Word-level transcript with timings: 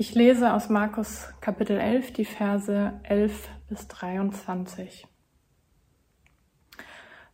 Ich 0.00 0.14
lese 0.14 0.52
aus 0.52 0.68
Markus 0.68 1.28
Kapitel 1.40 1.76
11 1.76 2.12
die 2.12 2.24
Verse 2.24 2.92
11 3.02 3.48
bis 3.68 3.88
23. 3.88 5.08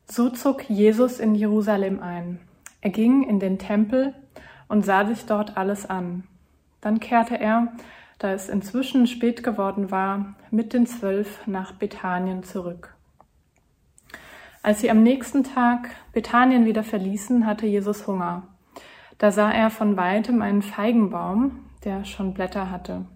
So 0.07 0.31
zog 0.31 0.71
Jesus 0.71 1.21
in 1.21 1.35
Jerusalem 1.35 2.01
ein. 2.01 2.41
Er 2.81 2.89
ging 2.89 3.29
in 3.29 3.39
den 3.39 3.59
Tempel 3.59 4.15
und 4.67 4.83
sah 4.83 5.05
sich 5.05 5.27
dort 5.27 5.59
alles 5.59 5.85
an. 5.85 6.25
Dann 6.81 7.01
kehrte 7.01 7.39
er, 7.39 7.75
da 8.19 8.33
es 8.33 8.49
inzwischen 8.49 9.07
spät 9.07 9.43
geworden 9.43 9.91
war, 9.91 10.35
mit 10.51 10.73
den 10.73 10.87
Zwölf 10.87 11.47
nach 11.47 11.73
Bethanien 11.73 12.45
zurück. 12.45 12.95
Als 14.63 14.81
sie 14.81 14.91
am 14.91 15.03
nächsten 15.03 15.45
Tag 15.45 15.91
Bethanien 16.15 16.65
wieder 16.65 16.83
verließen, 16.83 17.45
hatte 17.45 17.67
Jesus 17.67 18.07
Hunger. 18.07 18.45
Da 19.19 19.31
sah 19.31 19.51
er 19.51 19.69
von 19.69 19.99
weitem 19.99 20.41
einen 20.41 20.63
Feigenbaum, 20.63 21.64
der 21.85 22.05
schon 22.05 22.35
Blätter 22.35 22.71
hatte. 22.71 23.07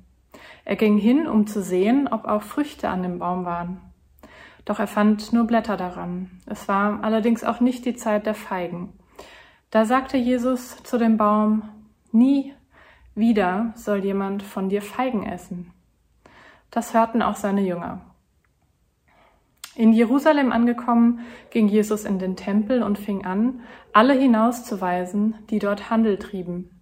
Er 0.64 0.76
ging 0.76 0.98
hin, 0.98 1.26
um 1.26 1.46
zu 1.46 1.62
sehen, 1.62 2.08
ob 2.08 2.26
auch 2.26 2.42
Früchte 2.42 2.88
an 2.88 3.02
dem 3.02 3.18
Baum 3.18 3.44
waren. 3.44 3.80
Doch 4.64 4.78
er 4.78 4.86
fand 4.86 5.32
nur 5.32 5.46
Blätter 5.46 5.76
daran. 5.76 6.30
Es 6.46 6.68
war 6.68 7.02
allerdings 7.02 7.42
auch 7.42 7.60
nicht 7.60 7.86
die 7.86 7.96
Zeit 7.96 8.26
der 8.26 8.34
Feigen. 8.34 8.92
Da 9.70 9.84
sagte 9.84 10.16
Jesus 10.16 10.82
zu 10.82 10.98
dem 10.98 11.16
Baum, 11.16 11.62
Nie 12.12 12.54
wieder 13.14 13.72
soll 13.74 14.04
jemand 14.04 14.42
von 14.42 14.68
dir 14.68 14.82
Feigen 14.82 15.26
essen. 15.26 15.72
Das 16.70 16.94
hörten 16.94 17.22
auch 17.22 17.36
seine 17.36 17.62
Jünger. 17.62 18.02
In 19.74 19.92
Jerusalem 19.92 20.52
angekommen, 20.52 21.20
ging 21.50 21.68
Jesus 21.68 22.04
in 22.04 22.18
den 22.18 22.36
Tempel 22.36 22.82
und 22.82 22.98
fing 22.98 23.24
an, 23.24 23.60
alle 23.92 24.14
hinauszuweisen, 24.14 25.36
die 25.50 25.60
dort 25.60 25.88
Handel 25.88 26.18
trieben 26.18 26.77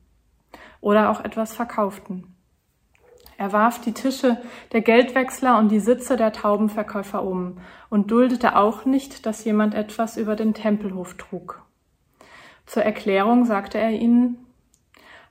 oder 0.80 1.10
auch 1.10 1.24
etwas 1.24 1.54
verkauften. 1.54 2.36
Er 3.38 3.52
warf 3.52 3.80
die 3.80 3.92
Tische 3.92 4.38
der 4.72 4.80
Geldwechsler 4.80 5.58
und 5.58 5.68
die 5.68 5.80
Sitze 5.80 6.16
der 6.16 6.32
Taubenverkäufer 6.32 7.22
um 7.22 7.58
und 7.90 8.10
duldete 8.10 8.56
auch 8.56 8.84
nicht, 8.86 9.26
dass 9.26 9.44
jemand 9.44 9.74
etwas 9.74 10.16
über 10.16 10.36
den 10.36 10.54
Tempelhof 10.54 11.14
trug. 11.14 11.62
Zur 12.64 12.82
Erklärung 12.82 13.44
sagte 13.44 13.78
er 13.78 13.90
ihnen, 13.90 14.38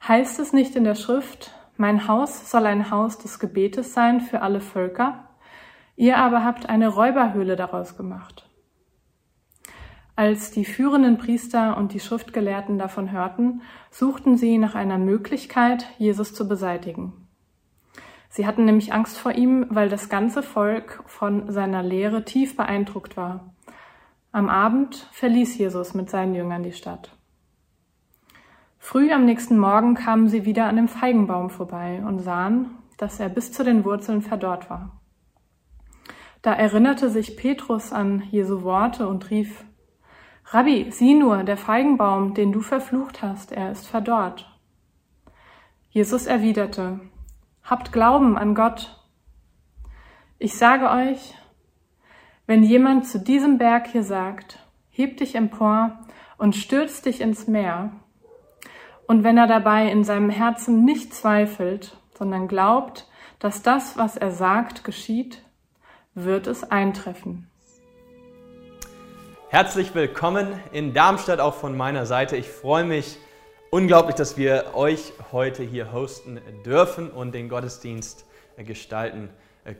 heißt 0.08 0.40
es 0.40 0.54
nicht 0.54 0.76
in 0.76 0.84
der 0.84 0.96
Schrift, 0.96 1.52
mein 1.78 2.08
Haus 2.08 2.50
soll 2.52 2.66
ein 2.68 2.92
Haus 2.92 3.18
des 3.18 3.40
Gebetes 3.40 3.94
sein 3.94 4.22
für 4.22 4.42
alle 4.42 4.62
Völker? 4.62 5.28
Ihr 5.98 6.18
aber 6.18 6.44
habt 6.44 6.70
eine 6.70 6.90
Räuberhöhle 6.90 7.56
daraus 7.56 7.98
gemacht. 7.98 8.45
Als 10.18 10.52
die 10.52 10.64
führenden 10.64 11.18
Priester 11.18 11.76
und 11.76 11.94
die 11.94 12.00
Schriftgelehrten 12.00 12.78
davon 12.78 13.12
hörten, 13.12 13.62
suchten 13.92 14.38
sie 14.38 14.58
nach 14.58 14.74
einer 14.74 14.98
Möglichkeit, 14.98 15.88
Jesus 15.98 16.34
zu 16.34 16.48
beseitigen. 16.48 17.28
Sie 18.30 18.48
hatten 18.48 18.66
nämlich 18.66 18.94
Angst 18.94 19.18
vor 19.18 19.34
ihm, 19.34 19.66
weil 19.70 19.90
das 19.90 20.08
ganze 20.08 20.42
Volk 20.42 21.04
von 21.06 21.52
seiner 21.52 21.84
Lehre 21.84 22.24
tief 22.24 22.56
beeindruckt 22.56 23.18
war. 23.18 23.54
Am 24.32 24.50
Abend 24.50 25.08
verließ 25.12 25.58
Jesus 25.58 25.94
mit 25.94 26.10
seinen 26.10 26.36
Jüngern 26.36 26.64
die 26.64 26.74
Stadt. 26.74 27.16
Früh 28.78 29.12
am 29.12 29.26
nächsten 29.26 29.58
Morgen 29.58 29.96
kamen 29.96 30.28
sie 30.28 30.46
wieder 30.46 30.66
an 30.66 30.76
dem 30.76 30.88
Feigenbaum 30.88 31.50
vorbei 31.50 32.04
und 32.06 32.20
sahen, 32.20 32.70
dass 32.98 33.20
er 33.20 33.30
bis 33.30 33.52
zu 33.52 33.64
den 33.64 33.84
Wurzeln 33.84 34.22
verdorrt 34.22 34.70
war. 34.70 35.02
Da 36.42 36.54
erinnerte 36.54 37.10
sich 37.10 37.36
Petrus 37.36 37.92
an 37.92 38.24
Jesu 38.30 38.62
Worte 38.64 39.08
und 39.08 39.30
rief, 39.30 39.66
Rabbi, 40.50 40.92
sieh 40.92 41.16
nur, 41.16 41.44
der 41.44 41.58
Feigenbaum, 41.58 42.34
den 42.34 42.52
du 42.52 42.62
verflucht 42.62 43.22
hast, 43.22 43.52
er 43.52 43.72
ist 43.72 43.88
verdorrt. 43.88 44.50
Jesus 45.90 46.28
erwiderte, 46.28 47.00
Habt 47.64 47.92
Glauben 47.92 48.38
an 48.38 48.54
Gott. 48.54 49.02
Ich 50.38 50.56
sage 50.56 50.90
euch, 50.90 51.34
wenn 52.46 52.62
jemand 52.62 53.08
zu 53.08 53.20
diesem 53.20 53.58
Berg 53.58 53.88
hier 53.88 54.04
sagt, 54.04 54.60
heb 54.90 55.18
dich 55.18 55.34
empor 55.34 55.98
und 56.38 56.56
stürz 56.56 57.02
dich 57.02 57.22
ins 57.22 57.48
Meer, 57.48 57.92
und 59.08 59.24
wenn 59.24 59.38
er 59.38 59.48
dabei 59.48 59.92
in 59.92 60.04
seinem 60.04 60.30
Herzen 60.30 60.84
nicht 60.84 61.14
zweifelt, 61.14 61.98
sondern 62.18 62.48
glaubt, 62.48 63.08
dass 63.40 63.62
das, 63.62 63.98
was 63.98 64.18
er 64.18 64.32
sagt, 64.32 64.84
geschieht, 64.84 65.44
wird 66.14 66.48
es 66.48 66.64
eintreffen. 66.64 67.48
Herzlich 69.50 69.94
willkommen 69.94 70.60
in 70.72 70.96
Darmstadt 70.96 71.40
auch 71.40 71.54
von 71.54 71.78
meiner 71.78 72.08
Seite. 72.08 72.36
Ich 72.36 72.50
freue 72.50 72.84
mich 72.84 73.18
unglaublich, 73.70 74.16
dass 74.16 74.38
wir 74.38 74.72
euch 74.74 75.14
heute 75.32 75.62
hier 75.62 75.94
hosten 75.94 76.42
dürfen 76.66 77.12
und 77.12 77.32
den 77.34 77.48
Gottesdienst 77.48 78.26
gestalten 78.58 79.30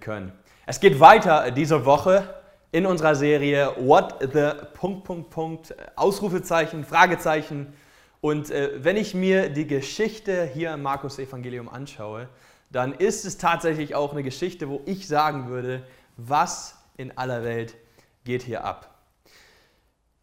können. 0.02 0.32
Es 0.68 0.80
geht 0.80 1.00
weiter 1.00 1.50
diese 1.50 1.84
Woche 1.84 2.36
in 2.72 2.86
unserer 2.86 3.16
Serie 3.16 3.74
What 3.78 4.20
the 4.22 4.52
Punkt 4.76 5.04
Punkt 5.04 5.30
Punkt 5.32 5.76
Ausrufezeichen 5.96 6.86
Fragezeichen 6.86 7.74
und 8.22 8.52
äh, 8.52 8.84
wenn 8.84 8.98
ich 8.98 9.16
mir 9.16 9.50
die 9.50 9.66
Geschichte 9.66 10.46
hier 10.46 10.76
im 10.76 10.84
Markus 10.84 11.18
Evangelium 11.18 11.70
anschaue, 11.70 12.30
dann 12.72 12.94
ist 12.94 13.26
es 13.26 13.40
tatsächlich 13.40 13.96
auch 13.96 14.14
eine 14.14 14.24
Geschichte, 14.24 14.70
wo 14.70 14.82
ich 14.86 15.08
sagen 15.08 15.50
würde, 15.50 15.84
was 16.18 16.78
in 16.98 17.18
aller 17.18 17.44
Welt 17.44 17.76
geht 18.24 18.44
hier 18.44 18.64
ab. 18.64 18.95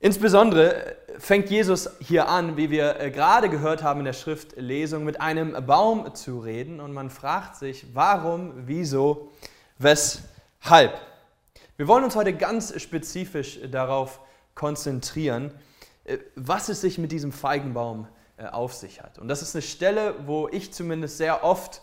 Insbesondere 0.04 0.96
fängt 1.18 1.48
Jesus 1.48 1.88
hier 2.00 2.28
an, 2.28 2.56
wie 2.56 2.70
wir 2.70 2.98
äh, 2.98 3.12
gerade 3.12 3.48
gehört 3.48 3.84
haben 3.84 4.00
in 4.00 4.04
der 4.04 4.14
Schriftlesung, 4.14 5.04
mit 5.04 5.20
einem 5.20 5.54
Baum 5.64 6.12
zu 6.16 6.40
reden 6.40 6.80
und 6.80 6.92
man 6.92 7.08
fragt 7.08 7.54
sich, 7.54 7.86
warum, 7.94 8.52
wieso, 8.66 9.30
weshalb. 9.78 11.00
Wir 11.76 11.86
wollen 11.86 12.02
uns 12.02 12.16
heute 12.16 12.32
ganz 12.32 12.82
spezifisch 12.82 13.60
darauf 13.70 14.18
konzentrieren, 14.56 15.52
äh, 16.02 16.18
was 16.34 16.68
es 16.68 16.80
sich 16.80 16.98
mit 16.98 17.12
diesem 17.12 17.30
Feigenbaum 17.30 18.08
äh, 18.38 18.46
auf 18.46 18.74
sich 18.74 19.00
hat. 19.00 19.20
Und 19.20 19.28
das 19.28 19.40
ist 19.40 19.54
eine 19.54 19.62
Stelle, 19.62 20.16
wo 20.26 20.48
ich 20.48 20.72
zumindest 20.72 21.16
sehr 21.16 21.44
oft 21.44 21.80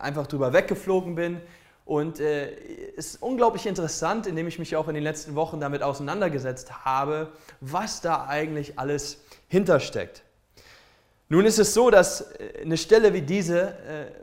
einfach 0.00 0.26
drüber 0.26 0.54
weggeflogen 0.54 1.16
bin, 1.16 1.38
und 1.84 2.18
äh, 2.18 2.52
ist 2.96 3.22
unglaublich 3.22 3.66
interessant, 3.66 4.26
indem 4.26 4.48
ich 4.48 4.58
mich 4.58 4.74
auch 4.76 4.88
in 4.88 4.94
den 4.94 5.04
letzten 5.04 5.34
Wochen 5.34 5.60
damit 5.60 5.82
auseinandergesetzt 5.82 6.84
habe, 6.84 7.32
was 7.60 8.00
da 8.00 8.26
eigentlich 8.26 8.78
alles 8.78 9.18
hintersteckt. 9.48 10.22
Nun 11.28 11.46
ist 11.46 11.58
es 11.58 11.72
so, 11.74 11.90
dass 11.90 12.20
äh, 12.20 12.62
eine 12.62 12.76
Stelle 12.76 13.12
wie 13.12 13.22
diese 13.22 13.60
äh, 13.60 13.74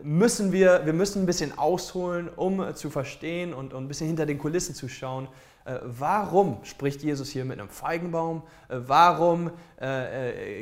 müssen 0.04 0.52
wir, 0.52 0.86
wir 0.86 0.94
müssen 0.94 1.24
ein 1.24 1.26
bisschen 1.26 1.58
ausholen, 1.58 2.30
um 2.36 2.76
zu 2.76 2.90
verstehen 2.90 3.54
und, 3.54 3.74
und 3.74 3.86
ein 3.86 3.88
bisschen 3.88 4.08
hinter 4.08 4.26
den 4.26 4.38
Kulissen 4.38 4.76
zu 4.76 4.88
schauen. 4.88 5.28
Äh, 5.66 5.80
warum 5.84 6.64
spricht 6.64 7.04
Jesus 7.04 7.30
hier 7.30 7.44
mit 7.46 7.60
einem 7.60 7.70
Feigenbaum? 7.70 8.44
Warum 8.70 9.52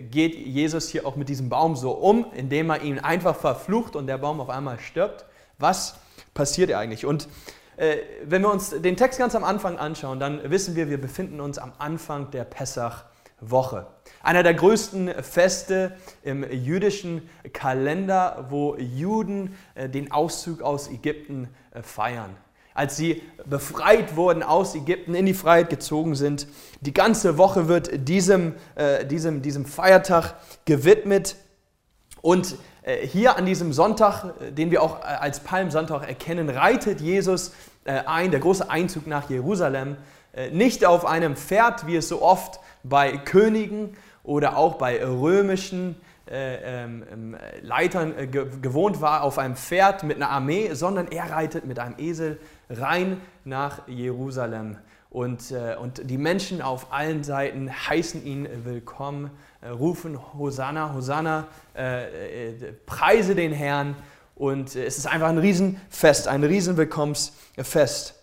geht 0.10 0.36
Jesus 0.36 0.88
hier 0.88 1.06
auch 1.06 1.18
mit 1.18 1.28
diesem 1.28 1.50
Baum 1.50 1.76
so 1.76 1.92
um, 1.92 2.26
indem 2.34 2.70
er 2.70 2.82
ihn 2.82 3.00
einfach 3.00 3.36
verflucht 3.36 3.98
und 3.98 4.08
der 4.08 4.18
Baum 4.18 4.40
auf 4.40 4.50
einmal 4.50 4.80
stirbt? 4.80 5.26
Was 5.58 6.00
passiert 6.40 6.72
eigentlich? 6.72 7.06
Und 7.06 7.28
äh, 7.76 7.98
wenn 8.24 8.44
wir 8.44 8.50
uns 8.50 8.70
den 8.70 8.96
Text 8.96 9.20
ganz 9.20 9.36
am 9.36 9.44
Anfang 9.44 9.78
anschauen, 9.78 10.22
dann 10.22 10.50
wissen 10.50 10.74
wir, 10.74 10.90
wir 10.90 11.00
befinden 11.00 11.42
uns 11.42 11.58
am 11.58 11.74
Anfang 11.80 12.32
der 12.32 12.46
Pessach-Woche. 12.46 13.88
Einer 14.24 14.42
der 14.42 14.54
größten 14.54 15.22
Feste 15.22 15.98
im 16.24 16.50
jüdischen 16.50 17.30
Kalender, 17.52 18.46
wo 18.50 18.78
Juden 18.78 19.54
äh, 19.76 19.90
den 19.90 20.14
Auszug 20.14 20.62
aus 20.62 20.90
Ägypten 20.90 21.50
äh, 21.72 21.82
feiern. 21.84 22.38
Als 22.74 22.96
sie 22.96 23.22
befreit 23.46 24.16
wurden 24.16 24.42
aus 24.42 24.76
Ägypten, 24.76 25.16
in 25.16 25.26
die 25.26 25.34
Freiheit 25.34 25.70
gezogen 25.70 26.16
sind. 26.16 26.48
Die 26.80 26.94
ganze 26.94 27.38
Woche 27.38 27.68
wird 27.68 28.08
diesem, 28.08 28.56
äh, 28.76 29.06
diesem, 29.06 29.42
diesem 29.42 29.66
Feiertag 29.66 30.36
gewidmet. 30.64 31.36
Und 32.22 32.56
hier 32.98 33.38
an 33.38 33.46
diesem 33.46 33.74
Sonntag, 33.74 34.34
äh, 34.40 34.52
den 34.52 34.72
wir 34.72 34.82
auch 34.82 35.02
äh, 35.02 35.04
als 35.04 35.42
Palmsonntag 35.42 36.08
erkennen, 36.08 36.50
reitet 36.50 37.02
Jesus 37.02 37.54
ein, 37.86 38.30
der 38.30 38.40
große 38.40 38.70
Einzug 38.70 39.08
nach 39.08 39.32
Jerusalem, 39.32 39.96
nicht 40.52 40.86
auf 40.86 41.08
einem 41.08 41.36
Pferd, 41.36 41.88
wie 41.88 41.96
es 41.96 42.08
so 42.08 42.22
oft 42.22 42.60
bei 42.84 43.18
Königen 43.18 43.98
oder 44.24 44.58
auch 44.58 44.76
bei 44.76 45.04
römischen 45.04 45.96
ähm, 46.30 47.04
ähm, 47.12 47.38
Leitern 47.64 48.14
gewohnt 48.62 49.02
war, 49.02 49.24
auf 49.24 49.40
einem 49.40 49.56
Pferd 49.56 50.04
mit 50.04 50.18
einer 50.18 50.30
Armee, 50.30 50.72
sondern 50.74 51.08
er 51.08 51.32
reitet 51.32 51.66
mit 51.66 51.80
einem 51.80 51.96
Esel 51.98 52.40
rein 52.70 53.20
nach 53.44 53.88
Jerusalem. 53.88 54.78
Und, 55.10 55.52
und 55.82 56.08
die 56.08 56.20
Menschen 56.20 56.62
auf 56.62 56.94
allen 56.94 57.24
Seiten 57.24 57.72
heißen 57.72 58.24
ihn 58.24 58.48
willkommen 58.66 59.26
äh, 59.26 59.49
rufen 59.64 60.20
Hosanna, 60.38 60.94
Hosanna, 60.94 61.48
äh, 61.76 62.50
äh, 62.50 62.74
preise 62.86 63.36
den 63.36 63.52
Herrn. 63.52 63.96
Und 64.36 64.76
es 64.76 64.98
ist 64.98 65.08
einfach 65.08 65.28
ein 65.30 65.38
Riesenfest, 65.38 66.28
ein 66.28 66.44
Riesenwillkommensfest. 66.44 68.16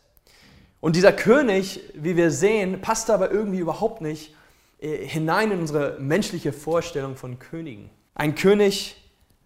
Und 0.81 0.97
dieser 0.97 1.13
König, 1.13 1.81
wie 1.95 2.17
wir 2.17 2.31
sehen, 2.31 2.81
passt 2.81 3.11
aber 3.11 3.31
irgendwie 3.31 3.59
überhaupt 3.59 4.01
nicht 4.01 4.35
hinein 4.79 5.51
in 5.51 5.61
unsere 5.61 5.99
menschliche 5.99 6.53
Vorstellung 6.53 7.17
von 7.17 7.39
Königen. 7.39 7.91
Ein 8.15 8.35
König 8.35 8.97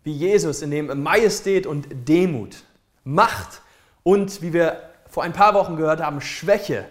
wie 0.02 0.12
Jesus 0.12 0.62
in 0.62 0.70
dem 0.70 1.02
Majestät 1.02 1.66
und 1.66 1.86
Demut, 2.08 2.64
Macht 3.04 3.62
und, 4.02 4.42
wie 4.42 4.52
wir 4.52 4.90
vor 5.08 5.22
ein 5.22 5.32
paar 5.32 5.54
Wochen 5.54 5.76
gehört 5.76 6.00
haben, 6.00 6.20
Schwäche, 6.20 6.84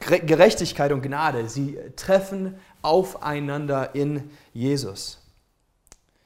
Gerechtigkeit 0.00 0.92
und 0.92 1.02
Gnade, 1.02 1.48
sie 1.48 1.78
treffen 1.96 2.56
aufeinander 2.84 3.94
in 3.94 4.30
Jesus. 4.52 5.18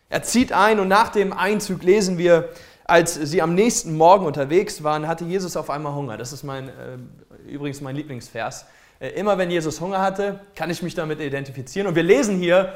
Er 0.09 0.23
zieht 0.23 0.53
ein 0.53 0.81
und 0.81 0.89
nach 0.89 1.11
dem 1.11 1.33
Einzug 1.33 1.83
lesen 1.83 2.19
wir, 2.19 2.49
als 2.85 3.15
sie 3.15 3.43
am 3.43 3.55
nächsten 3.55 3.97
Morgen 3.97 4.25
unterwegs 4.25 4.83
waren, 4.83 5.07
hatte 5.07 5.25
Jesus 5.25 5.57
auf 5.57 5.69
einmal 5.69 5.95
Hunger. 5.95 6.17
Das 6.17 6.33
ist 6.33 6.43
mein, 6.43 6.69
äh, 6.69 6.99
übrigens 7.47 7.83
mein 7.83 7.95
Lieblingsvers. 7.95 8.65
Äh, 8.99 9.11
immer 9.11 9.37
wenn 9.37 9.51
Jesus 9.51 9.81
Hunger 9.81 10.01
hatte, 10.01 10.41
kann 10.55 10.71
ich 10.71 10.83
mich 10.83 10.95
damit 10.95 11.21
identifizieren. 11.21 11.87
Und 11.87 11.95
wir 11.95 12.03
lesen 12.03 12.39
hier 12.39 12.73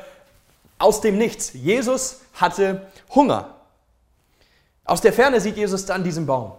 aus 0.78 1.00
dem 1.00 1.16
Nichts. 1.16 1.54
Jesus 1.54 2.20
hatte 2.34 2.86
Hunger. 3.14 3.56
Aus 4.84 5.00
der 5.00 5.12
Ferne 5.12 5.40
sieht 5.40 5.56
Jesus 5.56 5.86
dann 5.86 6.04
diesen 6.04 6.26
Baum. 6.26 6.52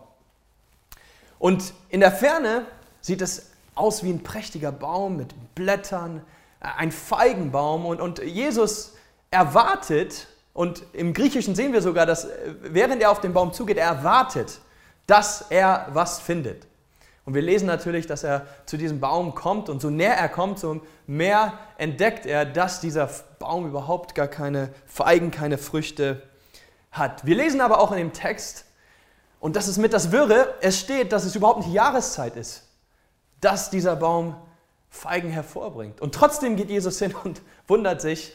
Und 1.38 1.74
in 1.90 2.00
der 2.00 2.12
Ferne 2.12 2.66
sieht 3.02 3.22
es 3.22 3.52
aus 3.75 4.04
wie 4.04 4.10
ein 4.10 4.24
prächtiger 4.24 4.72
Baum 4.72 5.18
mit 5.18 5.34
Blättern, 5.56 6.24
ein 6.63 6.92
Feigenbaum. 6.92 7.86
Und, 7.86 8.01
und 8.01 8.19
Jesus 8.24 8.94
erwartet, 9.30 10.27
und 10.54 10.83
im 10.94 11.13
Griechischen 11.13 11.56
sehen 11.56 11.74
wir 11.74 11.81
sogar, 11.81 12.06
dass 12.06 12.25
äh, 12.25 12.56
während 12.62 13.01
er 13.01 13.12
auf 13.12 13.21
den 13.21 13.33
Baum 13.33 13.54
zugeht, 13.54 13.77
er 13.77 13.88
erwartet, 13.88 14.60
dass 15.07 15.45
er 15.50 15.88
was 15.92 16.19
findet. 16.19 16.68
Und 17.25 17.33
wir 17.33 17.42
lesen 17.42 17.65
natürlich, 17.68 18.06
dass 18.06 18.24
er 18.24 18.48
zu 18.65 18.77
diesem 18.77 19.00
Baum 19.00 19.33
kommt 19.33 19.69
und 19.69 19.81
so 19.81 19.89
näher 19.89 20.15
er 20.15 20.30
kommt, 20.30 20.60
so 20.60 20.81
mehr 21.07 21.54
entdeckt 21.77 22.25
er, 22.25 22.45
dass 22.45 22.81
dieser 22.81 23.10
Baum 23.39 23.68
überhaupt 23.68 24.13
gar 24.13 24.27
keine 24.27 24.74
Feigen, 24.86 25.31
keine 25.31 25.57
Früchte 25.57 26.21
hat. 26.92 27.25
Wir 27.25 27.36
lesen 27.36 27.62
aber 27.62 27.80
auch 27.80 27.92
in 27.92 27.98
dem 27.98 28.13
Text, 28.13 28.65
und 29.39 29.56
das 29.56 29.68
ist 29.68 29.77
mit 29.77 29.94
das 29.94 30.12
Wirre, 30.12 30.54
es 30.62 30.80
steht, 30.80 31.12
dass 31.12 31.24
es 31.24 31.36
überhaupt 31.36 31.60
nicht 31.60 31.74
Jahreszeit 31.74 32.36
ist, 32.36 32.63
dass 33.39 33.69
dieser 33.69 33.95
Baum 33.95 34.36
Feigen 34.94 35.31
hervorbringt. 35.31 36.00
Und 36.01 36.13
trotzdem 36.13 36.56
geht 36.56 36.69
Jesus 36.69 37.00
hin 37.00 37.16
und 37.24 37.42
wundert 37.68 38.00
sich, 38.00 38.31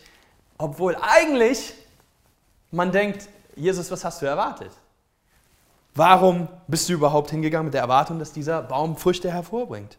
obwohl 0.58 0.96
eigentlich 1.00 1.72
man 2.72 2.90
denkt, 2.90 3.28
Jesus, 3.54 3.90
was 3.92 4.04
hast 4.04 4.20
du 4.20 4.26
erwartet? 4.26 4.72
Warum 5.94 6.48
bist 6.66 6.88
du 6.88 6.94
überhaupt 6.94 7.30
hingegangen 7.30 7.66
mit 7.66 7.74
der 7.74 7.82
Erwartung, 7.82 8.18
dass 8.18 8.32
dieser 8.32 8.60
Baum 8.62 8.96
Früchte 8.96 9.32
hervorbringt? 9.32 9.98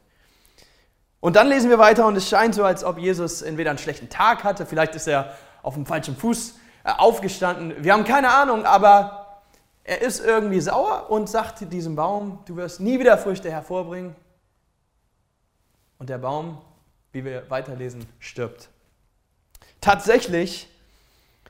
Und 1.22 1.38
dann 1.38 1.48
lesen 1.48 1.70
wir 1.70 1.80
weiter 1.80 2.06
und 2.06 2.18
es 2.18 2.28
scheint 2.28 2.56
so, 2.56 2.66
als 2.66 2.84
ob 2.84 2.98
Jesus 2.98 3.42
entweder 3.42 3.70
einen 3.70 3.80
schlechten 3.80 4.10
Tag 4.10 4.44
hatte, 4.44 4.66
vielleicht 4.66 4.96
ist 4.96 5.08
er 5.08 5.34
auf 5.64 5.76
dem 5.76 5.86
falschen 5.86 6.16
Fuß 6.16 6.56
äh, 6.84 6.92
aufgestanden. 6.92 7.74
Wir 7.84 7.94
haben 7.94 8.04
keine 8.04 8.32
Ahnung, 8.32 8.66
aber 8.66 9.42
er 9.86 10.02
ist 10.02 10.20
irgendwie 10.24 10.60
sauer 10.60 11.10
und 11.10 11.30
sagt 11.30 11.72
diesem 11.72 11.96
Baum, 11.96 12.40
du 12.46 12.58
wirst 12.58 12.82
nie 12.82 13.00
wieder 13.00 13.18
Früchte 13.18 13.50
hervorbringen. 13.50 14.14
Und 16.00 16.10
der 16.10 16.18
Baum, 16.18 16.60
wie 17.12 17.24
wir 17.24 17.50
weiterlesen, 17.50 18.08
stirbt. 18.20 18.70
Tatsächlich 19.82 20.68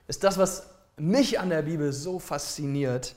ist 0.07 0.23
das, 0.23 0.37
was 0.37 0.69
mich 0.97 1.39
an 1.39 1.49
der 1.49 1.61
Bibel 1.61 1.93
so 1.93 2.19
fasziniert, 2.19 3.15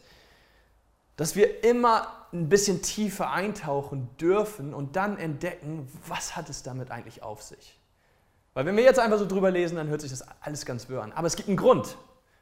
dass 1.17 1.35
wir 1.35 1.65
immer 1.65 2.27
ein 2.33 2.49
bisschen 2.49 2.83
tiefer 2.83 3.31
eintauchen 3.31 4.09
dürfen 4.19 4.73
und 4.73 4.97
dann 4.97 5.19
entdecken, 5.19 5.89
was 6.07 6.37
hat 6.37 6.49
es 6.49 6.63
damit 6.63 6.91
eigentlich 6.91 7.23
auf 7.23 7.43
sich. 7.43 7.79
Weil 8.55 8.67
wenn 8.67 8.77
wir 8.77 8.85
jetzt 8.85 8.99
einfach 8.99 9.19
so 9.19 9.27
drüber 9.27 9.51
lesen, 9.51 9.77
dann 9.77 9.89
hört 9.89 10.01
sich 10.01 10.11
das 10.11 10.25
alles 10.41 10.65
ganz 10.65 10.89
wirr 10.89 11.03
an. 11.03 11.13
Aber 11.13 11.27
es 11.27 11.37
gibt 11.37 11.49
einen 11.49 11.57
Grund, 11.57 11.97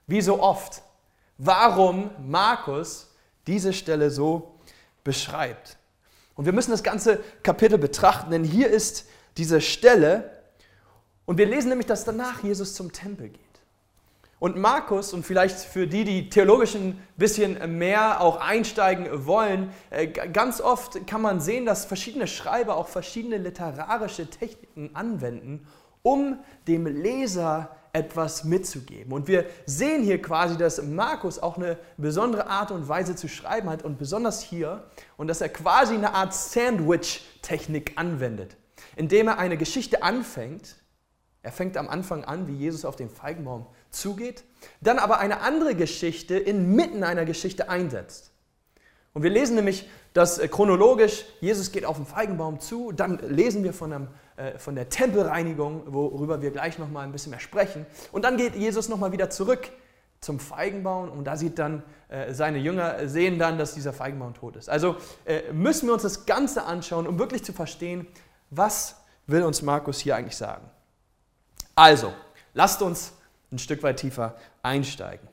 wie 0.06 0.20
so 0.20 0.42
oft, 0.42 0.82
warum 1.38 2.10
Markus 2.18 3.14
diese 3.46 3.72
Stelle 3.72 4.10
so 4.10 4.54
beschreibt. 5.04 5.76
Und 6.34 6.46
wir 6.46 6.52
müssen 6.52 6.70
das 6.70 6.82
ganze 6.82 7.20
Kapitel 7.42 7.78
betrachten, 7.78 8.30
denn 8.30 8.44
hier 8.44 8.68
ist 8.68 9.06
diese 9.36 9.60
Stelle 9.60 10.30
und 11.26 11.38
wir 11.38 11.46
lesen 11.46 11.68
nämlich, 11.68 11.86
dass 11.86 12.04
danach 12.04 12.42
Jesus 12.42 12.74
zum 12.74 12.92
Tempel 12.92 13.28
geht. 13.28 13.40
Und 14.40 14.56
Markus, 14.56 15.12
und 15.12 15.24
vielleicht 15.24 15.58
für 15.58 15.86
die, 15.86 16.02
die 16.02 16.30
theologisch 16.30 16.74
ein 16.74 16.98
bisschen 17.18 17.78
mehr 17.78 18.22
auch 18.22 18.40
einsteigen 18.40 19.26
wollen, 19.26 19.70
äh, 19.90 20.06
ganz 20.06 20.62
oft 20.62 21.06
kann 21.06 21.20
man 21.20 21.40
sehen, 21.40 21.66
dass 21.66 21.84
verschiedene 21.84 22.26
Schreiber 22.26 22.76
auch 22.76 22.88
verschiedene 22.88 23.36
literarische 23.36 24.28
Techniken 24.28 24.96
anwenden, 24.96 25.66
um 26.02 26.38
dem 26.66 26.86
Leser 26.86 27.76
etwas 27.92 28.44
mitzugeben. 28.44 29.12
Und 29.12 29.28
wir 29.28 29.46
sehen 29.66 30.02
hier 30.02 30.22
quasi, 30.22 30.56
dass 30.56 30.82
Markus 30.82 31.38
auch 31.38 31.56
eine 31.56 31.78
besondere 31.96 32.46
Art 32.46 32.70
und 32.70 32.88
Weise 32.88 33.16
zu 33.16 33.28
schreiben 33.28 33.68
hat 33.68 33.82
und 33.82 33.98
besonders 33.98 34.40
hier, 34.40 34.84
und 35.16 35.28
dass 35.28 35.40
er 35.40 35.48
quasi 35.48 35.94
eine 35.94 36.14
Art 36.14 36.34
Sandwich-Technik 36.34 37.92
anwendet, 37.96 38.56
indem 38.96 39.28
er 39.28 39.38
eine 39.38 39.56
Geschichte 39.56 40.02
anfängt. 40.02 40.76
Er 41.42 41.52
fängt 41.52 41.76
am 41.76 41.88
Anfang 41.88 42.24
an, 42.24 42.46
wie 42.48 42.54
Jesus 42.54 42.84
auf 42.84 42.96
den 42.96 43.08
Feigenbaum 43.08 43.66
zugeht, 43.90 44.44
dann 44.80 44.98
aber 44.98 45.18
eine 45.18 45.40
andere 45.40 45.74
Geschichte 45.74 46.36
inmitten 46.36 47.02
einer 47.02 47.24
Geschichte 47.24 47.68
einsetzt. 47.68 48.29
Und 49.12 49.22
wir 49.22 49.30
lesen 49.30 49.56
nämlich, 49.56 49.88
dass 50.12 50.38
äh, 50.38 50.48
chronologisch 50.48 51.24
Jesus 51.40 51.72
geht 51.72 51.84
auf 51.84 51.96
den 51.96 52.06
Feigenbaum 52.06 52.60
zu, 52.60 52.92
dann 52.92 53.18
lesen 53.28 53.64
wir 53.64 53.72
von, 53.72 53.92
einem, 53.92 54.08
äh, 54.36 54.58
von 54.58 54.74
der 54.74 54.88
Tempelreinigung, 54.88 55.82
worüber 55.86 56.42
wir 56.42 56.50
gleich 56.50 56.78
nochmal 56.78 57.04
ein 57.04 57.12
bisschen 57.12 57.30
mehr 57.30 57.40
sprechen. 57.40 57.86
Und 58.12 58.24
dann 58.24 58.36
geht 58.36 58.54
Jesus 58.54 58.88
nochmal 58.88 59.12
wieder 59.12 59.30
zurück 59.30 59.70
zum 60.20 60.38
Feigenbaum 60.38 61.10
und 61.10 61.24
da 61.24 61.36
sieht 61.36 61.58
dann 61.58 61.82
äh, 62.08 62.34
seine 62.34 62.58
Jünger 62.58 63.08
sehen 63.08 63.38
dann, 63.38 63.56
dass 63.56 63.74
dieser 63.74 63.92
Feigenbaum 63.92 64.34
tot 64.34 64.56
ist. 64.56 64.68
Also 64.68 64.96
äh, 65.24 65.52
müssen 65.52 65.86
wir 65.86 65.94
uns 65.94 66.02
das 66.02 66.26
Ganze 66.26 66.64
anschauen, 66.64 67.06
um 67.06 67.18
wirklich 67.18 67.42
zu 67.42 67.52
verstehen, 67.52 68.06
was 68.50 68.96
will 69.26 69.42
uns 69.42 69.62
Markus 69.62 69.98
hier 70.00 70.16
eigentlich 70.16 70.36
sagen. 70.36 70.68
Also, 71.74 72.12
lasst 72.52 72.82
uns 72.82 73.12
ein 73.50 73.58
Stück 73.58 73.82
weit 73.82 73.98
tiefer 73.98 74.36
einsteigen. 74.62 75.29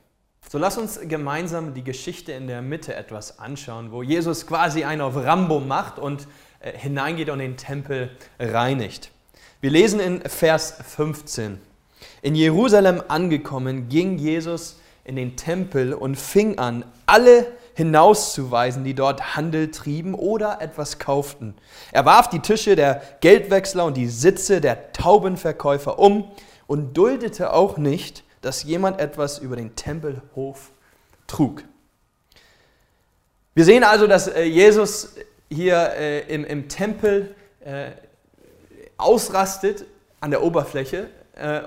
So 0.50 0.56
lass 0.56 0.78
uns 0.78 0.98
gemeinsam 1.02 1.74
die 1.74 1.84
Geschichte 1.84 2.32
in 2.32 2.46
der 2.46 2.62
Mitte 2.62 2.94
etwas 2.94 3.38
anschauen, 3.38 3.92
wo 3.92 4.02
Jesus 4.02 4.46
quasi 4.46 4.82
einen 4.82 5.02
auf 5.02 5.14
Rambo 5.14 5.60
macht 5.60 5.98
und 5.98 6.26
äh, 6.60 6.72
hineingeht 6.72 7.28
und 7.28 7.40
den 7.40 7.58
Tempel 7.58 8.16
reinigt. 8.40 9.10
Wir 9.60 9.70
lesen 9.70 10.00
in 10.00 10.22
Vers 10.22 10.78
15. 10.86 11.60
In 12.22 12.34
Jerusalem 12.34 13.02
angekommen, 13.08 13.90
ging 13.90 14.16
Jesus 14.16 14.80
in 15.04 15.16
den 15.16 15.36
Tempel 15.36 15.92
und 15.92 16.16
fing 16.16 16.58
an, 16.58 16.86
alle 17.04 17.46
hinauszuweisen, 17.74 18.84
die 18.84 18.94
dort 18.94 19.36
Handel 19.36 19.70
trieben 19.70 20.14
oder 20.14 20.62
etwas 20.62 20.98
kauften. 20.98 21.56
Er 21.92 22.06
warf 22.06 22.30
die 22.30 22.40
Tische 22.40 22.74
der 22.74 23.02
Geldwechsler 23.20 23.84
und 23.84 23.98
die 23.98 24.08
Sitze 24.08 24.62
der 24.62 24.94
Taubenverkäufer 24.94 25.98
um 25.98 26.30
und 26.66 26.96
duldete 26.96 27.52
auch 27.52 27.76
nicht, 27.76 28.24
dass 28.40 28.62
jemand 28.62 29.00
etwas 29.00 29.38
über 29.38 29.56
den 29.56 29.74
Tempelhof 29.76 30.70
trug. 31.26 31.64
Wir 33.54 33.64
sehen 33.64 33.82
also, 33.82 34.06
dass 34.06 34.28
äh, 34.28 34.44
Jesus 34.44 35.16
hier 35.50 35.90
äh, 35.96 36.20
im, 36.32 36.44
im 36.44 36.68
Tempel 36.68 37.34
äh, 37.60 37.90
ausrastet 38.96 39.84
an 40.20 40.30
der 40.30 40.42
Oberfläche 40.42 41.10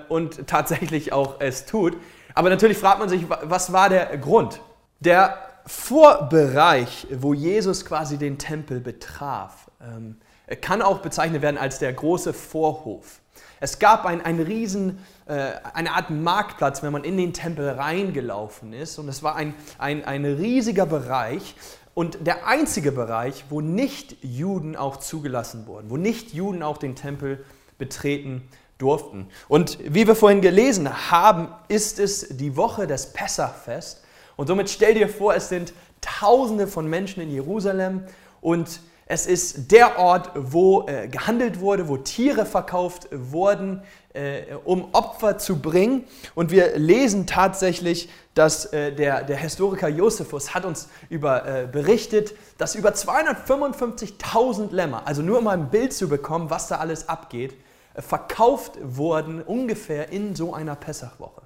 und 0.10 0.48
tatsächlich 0.48 1.14
auch 1.14 1.40
es 1.40 1.66
tut. 1.66 1.96
Aber 2.34 2.50
natürlich 2.50 2.78
fragt 2.78 3.00
man 3.00 3.08
sich, 3.08 3.26
was 3.30 3.72
war 3.72 3.88
der 3.88 4.18
Grund? 4.18 4.60
Der 5.00 5.38
Vorbereich, 5.66 7.08
wo 7.10 7.34
Jesus 7.34 7.86
quasi 7.86 8.18
den 8.18 8.38
Tempel 8.38 8.82
betraf, 8.82 9.70
ähm, 9.82 10.18
kann 10.56 10.82
auch 10.82 11.00
bezeichnet 11.00 11.42
werden 11.42 11.58
als 11.58 11.80
der 11.80 11.94
große 11.94 12.34
Vorhof. 12.34 13.22
Es 13.60 13.78
gab 13.80 14.06
ein, 14.06 14.22
ein 14.22 14.40
riesen, 14.40 15.00
äh, 15.28 15.52
eine 15.74 15.92
Art 15.92 16.10
Marktplatz, 16.10 16.82
wenn 16.82 16.92
man 16.92 17.04
in 17.04 17.16
den 17.18 17.32
Tempel 17.32 17.70
reingelaufen 17.70 18.74
ist. 18.74 18.98
Und 18.98 19.08
es 19.08 19.22
war 19.22 19.36
ein, 19.36 19.54
ein, 19.78 20.04
ein 20.04 20.26
riesiger 20.26 20.86
Bereich 20.88 21.56
und 21.94 22.26
der 22.26 22.48
einzige 22.48 22.92
Bereich, 22.92 23.46
wo 23.50 23.62
nicht 23.62 24.18
Juden 24.24 24.76
auch 24.76 24.98
zugelassen 24.98 25.68
wurden, 25.68 25.90
wo 25.90 25.98
nicht 25.98 26.34
Juden 26.34 26.64
auch 26.64 26.78
den 26.78 26.96
Tempel 26.96 27.44
betreten 27.78 28.48
durften. 28.78 29.28
Und 29.48 29.78
wie 29.84 30.08
wir 30.08 30.16
vorhin 30.16 30.42
gelesen 30.42 31.12
haben, 31.12 31.50
ist 31.68 32.00
es 32.00 32.30
die 32.30 32.56
Woche 32.56 32.88
des 32.88 33.14
Pessachfest. 33.14 34.04
Und 34.38 34.48
somit 34.48 34.70
stell 34.70 34.94
dir 34.96 35.08
vor, 35.08 35.36
es 35.36 35.50
sind 35.50 35.74
Tausende 36.02 36.66
von 36.66 36.88
Menschen 36.88 37.22
in 37.22 37.30
Jerusalem 37.30 38.06
und 38.42 38.80
es 39.12 39.26
ist 39.26 39.74
der 39.74 40.00
Ort, 40.00 40.32
wo 40.36 40.88
äh, 40.88 41.10
gehandelt 41.10 41.60
wurde, 41.60 41.90
wo 41.90 41.98
Tiere 41.98 42.46
verkauft 42.46 43.10
wurden, 43.12 43.84
äh, 44.14 44.56
um 44.64 44.94
Opfer 44.94 45.38
zu 45.38 45.60
bringen. 45.60 46.06
Und 46.34 46.50
wir 46.50 46.78
lesen 46.78 47.28
tatsächlich, 47.28 48.08
dass 48.36 48.68
äh, 48.68 48.94
der, 48.94 49.24
der 49.24 49.36
Historiker 49.36 49.90
Josephus 49.90 50.56
hat 50.56 50.64
uns 50.64 50.88
über, 51.10 51.46
äh, 51.46 51.68
berichtet, 51.70 52.34
dass 52.58 52.74
über 52.76 52.92
255.000 52.92 54.72
Lämmer, 54.72 55.06
also 55.06 55.22
nur 55.22 55.40
um 55.40 55.48
ein 55.50 55.70
Bild 55.70 55.92
zu 55.92 56.08
bekommen, 56.08 56.50
was 56.50 56.70
da 56.70 56.78
alles 56.78 57.10
abgeht, 57.10 57.54
verkauft 57.98 58.78
wurden 58.82 59.42
ungefähr 59.42 60.10
in 60.14 60.36
so 60.36 60.54
einer 60.54 60.78
Pessachwoche. 60.78 61.41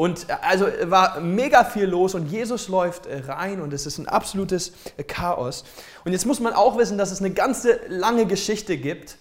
Und 0.00 0.30
äh, 0.30 0.36
also 0.40 0.66
war 0.84 1.20
mega 1.20 1.62
viel 1.62 1.84
los 1.84 2.14
und 2.14 2.24
Jesus 2.24 2.68
läuft 2.68 3.04
äh, 3.04 3.18
rein 3.18 3.60
und 3.60 3.74
es 3.74 3.84
ist 3.84 3.98
ein 3.98 4.08
absolutes 4.08 4.72
äh, 4.96 5.02
Chaos. 5.02 5.62
Und 6.06 6.12
jetzt 6.12 6.24
muss 6.24 6.40
man 6.40 6.54
auch 6.54 6.78
wissen, 6.78 6.96
dass 6.96 7.10
es 7.10 7.20
eine 7.20 7.32
ganze 7.32 7.78
lange 7.88 8.24
Geschichte 8.24 8.78
gibt, 8.78 9.18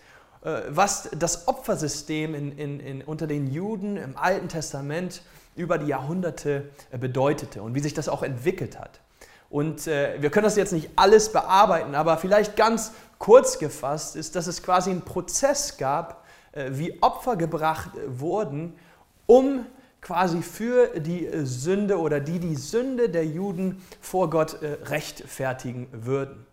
was 0.70 1.10
das 1.20 1.50
Opfersystem 1.50 2.34
in, 2.34 2.58
in, 2.58 2.80
in, 2.80 3.02
unter 3.02 3.28
den 3.28 3.52
Juden 3.52 3.98
im 3.98 4.16
Alten 4.16 4.48
Testament 4.48 5.22
über 5.58 5.78
die 5.78 5.88
Jahrhunderte 5.88 6.70
bedeutete 6.98 7.62
und 7.62 7.76
wie 7.76 7.82
sich 7.82 7.94
das 7.94 8.08
auch 8.08 8.24
entwickelt 8.24 8.80
hat. 8.80 9.02
Und 9.50 9.86
äh, 9.86 10.16
wir 10.22 10.30
können 10.30 10.46
das 10.46 10.56
jetzt 10.56 10.72
nicht 10.72 10.92
alles 10.96 11.34
bearbeiten, 11.34 11.94
aber 11.94 12.16
vielleicht 12.16 12.56
ganz 12.56 12.94
kurz 13.18 13.60
gefasst 13.60 14.16
ist, 14.16 14.38
dass 14.38 14.48
es 14.48 14.64
quasi 14.64 14.92
einen 14.92 15.02
Prozess 15.02 15.76
gab, 15.76 16.24
äh, 16.54 16.70
wie 16.72 17.04
Opfer 17.04 17.36
gebracht 17.36 17.90
wurden, 18.08 18.80
um 19.26 19.66
quasi 20.02 20.42
für 20.42 21.00
die 21.00 21.28
Sünde 21.44 22.00
oder 22.00 22.20
die 22.20 22.40
die 22.40 22.56
Sünde 22.56 23.10
der 23.10 23.26
Juden 23.26 23.82
vor 24.02 24.30
Gott 24.30 24.62
äh, 24.62 24.78
rechtfertigen 24.90 25.88
würden. 25.92 26.46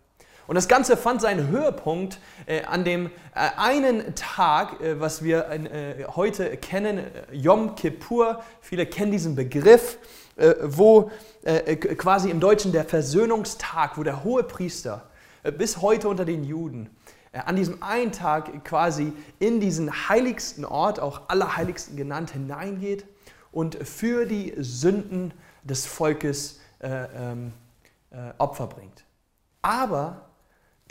Und 0.47 0.55
das 0.55 0.69
Ganze 0.69 0.97
fand 0.97 1.21
seinen 1.21 1.49
Höhepunkt 1.49 2.21
äh, 2.47 2.63
an 2.65 2.85
dem 2.85 3.07
äh, 3.07 3.51
einen 3.57 4.15
Tag, 4.15 4.81
äh, 4.81 5.01
was 5.01 5.23
wir 5.23 5.49
äh, 5.51 6.05
heute 6.15 6.57
kennen, 6.57 6.99
äh, 6.99 7.03
Yom 7.33 7.75
Kippur. 7.75 8.43
Viele 8.61 8.87
kennen 8.87 9.11
diesen 9.11 9.35
Begriff, 9.35 9.99
äh, 10.37 10.55
wo 10.63 11.11
quasi 11.97 12.31
im 12.31 12.41
Deutschen 12.41 12.73
der 12.73 12.85
Versöhnungstag, 12.85 13.97
wo 13.97 14.03
der 14.03 14.25
hohe 14.25 14.43
Priester 14.43 15.09
bis 15.57 15.81
heute 15.81 16.09
unter 16.09 16.25
den 16.25 16.43
Juden 16.43 16.91
an 17.33 17.55
diesem 17.55 17.85
einen 17.85 18.11
Tag 18.11 18.65
quasi 18.65 19.13
in 19.39 19.61
diesen 19.61 20.09
heiligsten 20.09 20.65
Ort, 20.65 20.99
auch 20.99 21.29
Allerheiligsten 21.29 21.97
genannt, 21.97 22.33
hineingeht 22.33 23.07
und 23.57 23.77
für 23.89 24.27
die 24.27 24.53
Sünden 24.59 25.33
des 25.65 25.87
Volkes 25.87 26.61
äh, 26.79 26.89
ähm, 26.91 27.55
äh, 28.11 28.35
Opfer 28.37 28.67
bringt. 28.67 29.05
Aber 29.63 30.29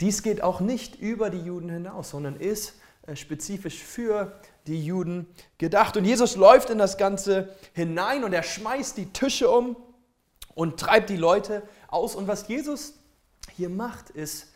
dies 0.00 0.24
geht 0.24 0.42
auch 0.42 0.58
nicht 0.58 0.96
über 0.96 1.30
die 1.30 1.38
Juden 1.38 1.68
hinaus, 1.70 2.10
sondern 2.10 2.34
ist 2.34 2.74
äh, 3.06 3.14
spezifisch 3.14 3.84
für 3.84 4.32
die 4.66 4.84
Juden 4.84 5.28
gedacht. 5.58 5.96
Und 5.96 6.06
Jesus 6.06 6.34
läuft 6.34 6.68
in 6.70 6.78
das 6.78 6.98
Ganze 6.98 7.54
hinein 7.72 8.24
und 8.24 8.32
er 8.32 8.42
schmeißt 8.42 8.96
die 8.96 9.12
Tische 9.12 9.48
um 9.48 9.76
und 10.56 10.80
treibt 10.80 11.08
die 11.08 11.16
Leute 11.16 11.62
aus. 11.86 12.16
Und 12.16 12.26
was 12.26 12.48
Jesus 12.48 12.94
hier 13.54 13.68
macht, 13.68 14.10
ist, 14.10 14.52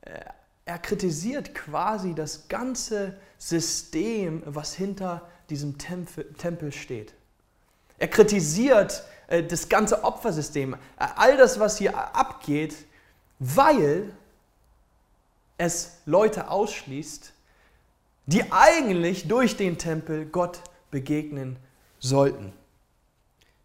äh, 0.00 0.18
er 0.64 0.80
kritisiert 0.80 1.54
quasi 1.54 2.12
das 2.12 2.48
ganze 2.48 3.16
System, 3.38 4.42
was 4.46 4.74
hinter 4.74 5.28
diesem 5.48 5.78
Tempel 5.78 6.72
steht. 6.72 7.14
Er 7.98 8.08
kritisiert 8.08 9.02
äh, 9.28 9.42
das 9.42 9.68
ganze 9.68 10.04
Opfersystem, 10.04 10.74
äh, 10.74 10.76
all 11.16 11.36
das, 11.36 11.58
was 11.58 11.78
hier 11.78 11.96
abgeht, 12.14 12.74
weil 13.38 14.12
es 15.58 15.98
Leute 16.04 16.50
ausschließt, 16.50 17.32
die 18.26 18.52
eigentlich 18.52 19.28
durch 19.28 19.56
den 19.56 19.78
Tempel 19.78 20.26
Gott 20.26 20.60
begegnen 20.90 21.56
sollten. 21.98 22.52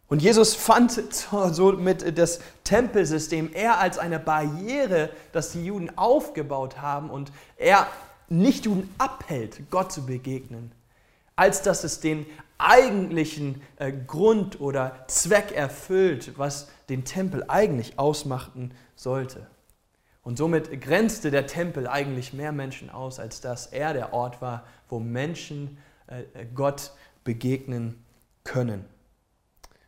Und 0.08 0.22
Jesus 0.22 0.56
fand 0.56 0.92
somit 1.32 2.18
das 2.18 2.42
Tempelsystem 2.64 3.52
eher 3.54 3.80
als 3.80 3.98
eine 3.98 4.20
Barriere, 4.20 5.10
das 5.32 5.52
die 5.52 5.66
Juden 5.66 5.98
aufgebaut 5.98 6.82
haben 6.82 7.10
und 7.10 7.32
er 7.58 7.88
nicht 8.28 8.66
Juden 8.66 8.94
abhält, 8.98 9.70
Gott 9.72 9.92
zu 9.92 10.06
begegnen, 10.06 10.72
als 11.36 11.62
dass 11.62 11.84
es 11.84 12.00
den 12.00 12.26
eigentlichen 12.58 13.62
äh, 13.78 13.92
Grund 13.92 14.62
oder 14.62 15.06
Zweck 15.08 15.52
erfüllt, 15.52 16.34
was 16.38 16.70
den 16.90 17.06
Tempel 17.06 17.44
eigentlich 17.48 17.98
ausmachten 17.98 18.72
sollte. 18.96 19.48
Und 20.24 20.38
somit 20.38 20.82
grenzte 20.82 21.32
der 21.32 21.48
Tempel 21.48 21.88
eigentlich 21.88 22.34
mehr 22.34 22.52
Menschen 22.52 22.92
aus, 22.92 23.20
als 23.20 23.42
dass 23.42 23.68
er 23.68 23.94
der 23.94 24.14
Ort 24.14 24.42
war, 24.42 24.64
wo 24.88 25.00
Menschen 25.00 25.78
äh, 26.08 26.46
Gott 26.54 26.92
begegnen 27.24 28.04
können. 28.44 28.86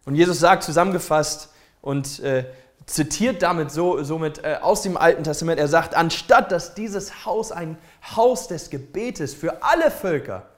Und 0.05 0.15
Jesus 0.15 0.39
sagt 0.39 0.63
zusammengefasst 0.63 1.53
und 1.81 2.19
äh, 2.19 2.45
zitiert 2.85 3.43
damit 3.43 3.71
so, 3.71 4.03
somit 4.03 4.43
äh, 4.43 4.57
aus 4.61 4.81
dem 4.81 4.97
Alten 4.97 5.23
Testament, 5.23 5.59
er 5.59 5.67
sagt, 5.67 5.95
anstatt 5.95 6.51
dass 6.51 6.73
dieses 6.73 7.25
Haus 7.25 7.51
ein 7.51 7.77
Haus 8.15 8.47
des 8.47 8.69
Gebetes 8.69 9.33
für 9.33 9.63
alle 9.63 9.91
Völker 9.91 10.49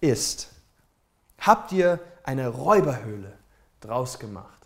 ist, 0.00 0.52
habt 1.38 1.72
ihr 1.72 2.00
eine 2.24 2.48
Räuberhöhle 2.48 3.32
draus 3.80 4.18
gemacht. 4.18 4.56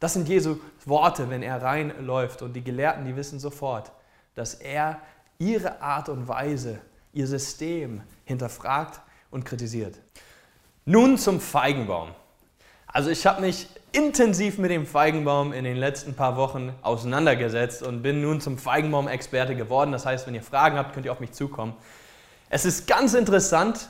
Das 0.00 0.12
sind 0.12 0.28
Jesu 0.28 0.58
Worte, 0.84 1.30
wenn 1.30 1.42
er 1.42 1.62
reinläuft. 1.62 2.42
Und 2.42 2.52
die 2.52 2.62
Gelehrten, 2.62 3.04
die 3.04 3.16
wissen 3.16 3.40
sofort, 3.40 3.92
dass 4.34 4.54
er 4.54 5.00
ihre 5.38 5.80
Art 5.80 6.08
und 6.08 6.28
Weise, 6.28 6.78
ihr 7.12 7.26
System 7.26 8.02
hinterfragt 8.24 9.00
und 9.30 9.44
kritisiert. 9.44 9.98
Nun 10.84 11.18
zum 11.18 11.40
Feigenbaum. 11.40 12.10
Also 12.86 13.10
ich 13.10 13.26
habe 13.26 13.40
mich 13.40 13.68
intensiv 13.92 14.58
mit 14.58 14.70
dem 14.70 14.86
Feigenbaum 14.86 15.52
in 15.52 15.64
den 15.64 15.76
letzten 15.76 16.14
paar 16.14 16.36
Wochen 16.36 16.72
auseinandergesetzt 16.82 17.82
und 17.82 18.02
bin 18.02 18.20
nun 18.20 18.40
zum 18.40 18.58
Feigenbaum-Experte 18.58 19.56
geworden. 19.56 19.92
Das 19.92 20.06
heißt, 20.06 20.26
wenn 20.26 20.34
ihr 20.34 20.42
Fragen 20.42 20.76
habt, 20.76 20.92
könnt 20.92 21.06
ihr 21.06 21.12
auf 21.12 21.20
mich 21.20 21.32
zukommen. 21.32 21.74
Es 22.48 22.64
ist 22.64 22.86
ganz 22.86 23.14
interessant, 23.14 23.88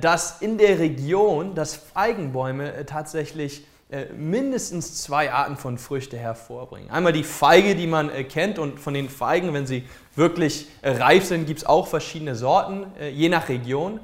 dass 0.00 0.40
in 0.40 0.56
der 0.56 0.78
Region, 0.78 1.54
dass 1.54 1.74
Feigenbäume 1.74 2.72
äh, 2.72 2.84
tatsächlich 2.84 3.66
äh, 3.90 4.06
mindestens 4.14 5.02
zwei 5.02 5.30
Arten 5.30 5.56
von 5.56 5.76
Früchte 5.76 6.16
hervorbringen. 6.16 6.90
Einmal 6.90 7.12
die 7.12 7.24
Feige, 7.24 7.74
die 7.74 7.86
man 7.86 8.10
kennt 8.28 8.58
und 8.58 8.80
von 8.80 8.94
den 8.94 9.10
Feigen, 9.10 9.52
wenn 9.52 9.66
sie 9.66 9.84
wirklich 10.16 10.68
reif 10.82 11.26
sind, 11.26 11.46
gibt 11.46 11.60
es 11.60 11.66
auch 11.66 11.86
verschiedene 11.86 12.34
Sorten, 12.34 12.86
je 13.12 13.28
nach 13.28 13.48
Region. 13.48 14.00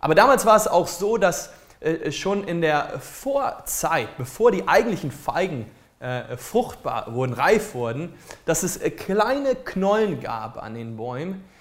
Aber 0.00 0.14
damals 0.14 0.46
war 0.46 0.56
es 0.56 0.68
auch 0.68 0.86
so, 0.86 1.16
dass 1.16 1.50
schon 2.10 2.44
in 2.44 2.60
der 2.60 3.00
Vorzeit, 3.00 4.16
bevor 4.16 4.52
die 4.52 4.68
eigentlichen 4.68 5.10
Feigen 5.10 5.66
fruchtbar 6.36 7.12
wurden, 7.12 7.32
reif 7.32 7.74
wurden, 7.74 8.14
dass 8.46 8.62
es 8.62 8.78
kleine 8.96 9.56
Knollen 9.56 10.20
gab 10.20 10.62
an 10.62 10.74
den 10.74 10.96
Bäumen, 10.96 11.34
äh, 11.34 11.57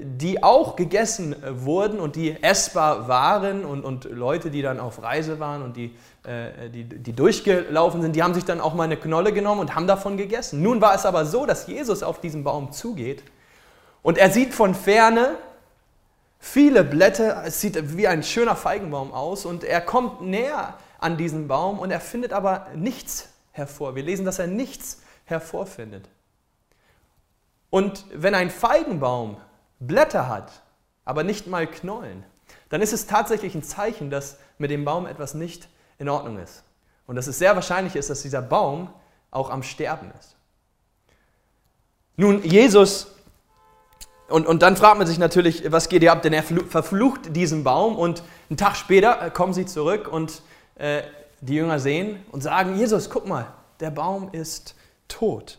die 0.00 0.42
auch 0.42 0.76
gegessen 0.76 1.36
wurden 1.46 2.00
und 2.00 2.16
die 2.16 2.42
essbar 2.42 3.06
waren 3.06 3.66
und, 3.66 3.84
und 3.84 4.04
Leute, 4.04 4.50
die 4.50 4.62
dann 4.62 4.80
auf 4.80 5.02
Reise 5.02 5.40
waren 5.40 5.62
und 5.62 5.76
die, 5.76 5.94
äh, 6.24 6.70
die, 6.70 6.84
die 6.84 7.12
durchgelaufen 7.12 8.00
sind, 8.00 8.16
die 8.16 8.22
haben 8.22 8.32
sich 8.32 8.46
dann 8.46 8.62
auch 8.62 8.72
mal 8.72 8.84
eine 8.84 8.96
Knolle 8.96 9.30
genommen 9.30 9.60
und 9.60 9.74
haben 9.74 9.86
davon 9.86 10.16
gegessen. 10.16 10.62
Nun 10.62 10.80
war 10.80 10.94
es 10.94 11.04
aber 11.04 11.26
so, 11.26 11.44
dass 11.44 11.66
Jesus 11.66 12.02
auf 12.02 12.18
diesen 12.18 12.44
Baum 12.44 12.72
zugeht 12.72 13.22
und 14.02 14.16
er 14.16 14.30
sieht 14.30 14.54
von 14.54 14.74
ferne 14.74 15.36
viele 16.38 16.82
Blätter, 16.82 17.42
es 17.44 17.60
sieht 17.60 17.94
wie 17.94 18.08
ein 18.08 18.22
schöner 18.22 18.56
Feigenbaum 18.56 19.12
aus 19.12 19.44
und 19.44 19.64
er 19.64 19.82
kommt 19.82 20.22
näher 20.22 20.78
an 20.98 21.18
diesen 21.18 21.46
Baum 21.46 21.78
und 21.78 21.90
er 21.90 22.00
findet 22.00 22.32
aber 22.32 22.68
nichts 22.74 23.28
hervor. 23.52 23.94
Wir 23.96 24.02
lesen, 24.02 24.24
dass 24.24 24.38
er 24.38 24.46
nichts 24.46 25.02
hervorfindet. 25.26 26.08
Und 27.68 28.06
wenn 28.14 28.34
ein 28.34 28.48
Feigenbaum 28.48 29.36
Blätter 29.80 30.28
hat, 30.28 30.62
aber 31.04 31.24
nicht 31.24 31.46
mal 31.46 31.66
Knollen, 31.66 32.24
dann 32.68 32.82
ist 32.82 32.92
es 32.92 33.06
tatsächlich 33.06 33.54
ein 33.54 33.62
Zeichen, 33.62 34.10
dass 34.10 34.38
mit 34.58 34.70
dem 34.70 34.84
Baum 34.84 35.06
etwas 35.06 35.34
nicht 35.34 35.68
in 35.98 36.08
Ordnung 36.08 36.38
ist. 36.38 36.64
Und 37.06 37.16
dass 37.16 37.26
es 37.26 37.38
sehr 37.38 37.54
wahrscheinlich 37.54 37.96
ist, 37.96 38.10
dass 38.10 38.22
dieser 38.22 38.42
Baum 38.42 38.90
auch 39.30 39.50
am 39.50 39.62
Sterben 39.62 40.10
ist. 40.18 40.36
Nun, 42.16 42.42
Jesus, 42.42 43.08
und, 44.28 44.46
und 44.46 44.62
dann 44.62 44.76
fragt 44.76 44.98
man 44.98 45.06
sich 45.06 45.18
natürlich, 45.18 45.70
was 45.72 45.88
geht 45.88 46.02
ihr 46.02 46.12
ab? 46.12 46.22
Denn 46.22 46.32
er 46.32 46.42
verflucht 46.42 47.34
diesen 47.34 47.64
Baum 47.64 47.96
und 47.96 48.22
einen 48.50 48.58
Tag 48.58 48.76
später 48.76 49.22
äh, 49.22 49.30
kommen 49.30 49.54
sie 49.54 49.64
zurück 49.64 50.08
und 50.08 50.42
äh, 50.76 51.02
die 51.40 51.54
Jünger 51.54 51.78
sehen 51.78 52.22
und 52.30 52.42
sagen, 52.42 52.76
Jesus, 52.76 53.08
guck 53.08 53.26
mal, 53.26 53.46
der 53.80 53.90
Baum 53.90 54.28
ist 54.32 54.74
tot. 55.06 55.58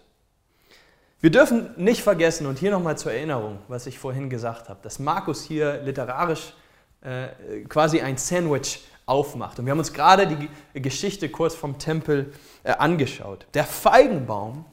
Wir 1.21 1.31
dürfen 1.31 1.71
nicht 1.75 2.01
vergessen, 2.01 2.47
und 2.47 2.59
hier 2.59 2.71
nochmal 2.71 2.97
zur 2.97 3.11
Erinnerung, 3.11 3.59
was 3.67 3.87
ich 3.87 3.99
vorhin 3.99 4.29
gesagt 4.29 4.69
habe, 4.69 4.79
dass 4.81 4.99
Markus 4.99 5.43
hier 5.43 5.81
literarisch 5.83 6.53
äh, 7.01 7.27
quasi 7.67 7.99
ein 7.99 8.15
Sandwich 8.17 8.79
aufmacht. 9.05 9.59
Und 9.59 9.65
wir 9.65 9.71
haben 9.71 9.79
uns 9.79 9.91
gerade 9.91 10.27
die 10.27 10.81
Geschichte 10.81 11.27
kurz 11.27 11.55
vom 11.55 11.77
Tempel 11.77 12.33
äh, 12.63 12.71
angeschaut. 12.71 13.47
Der 13.53 13.65
Feigenbaum 13.65 14.63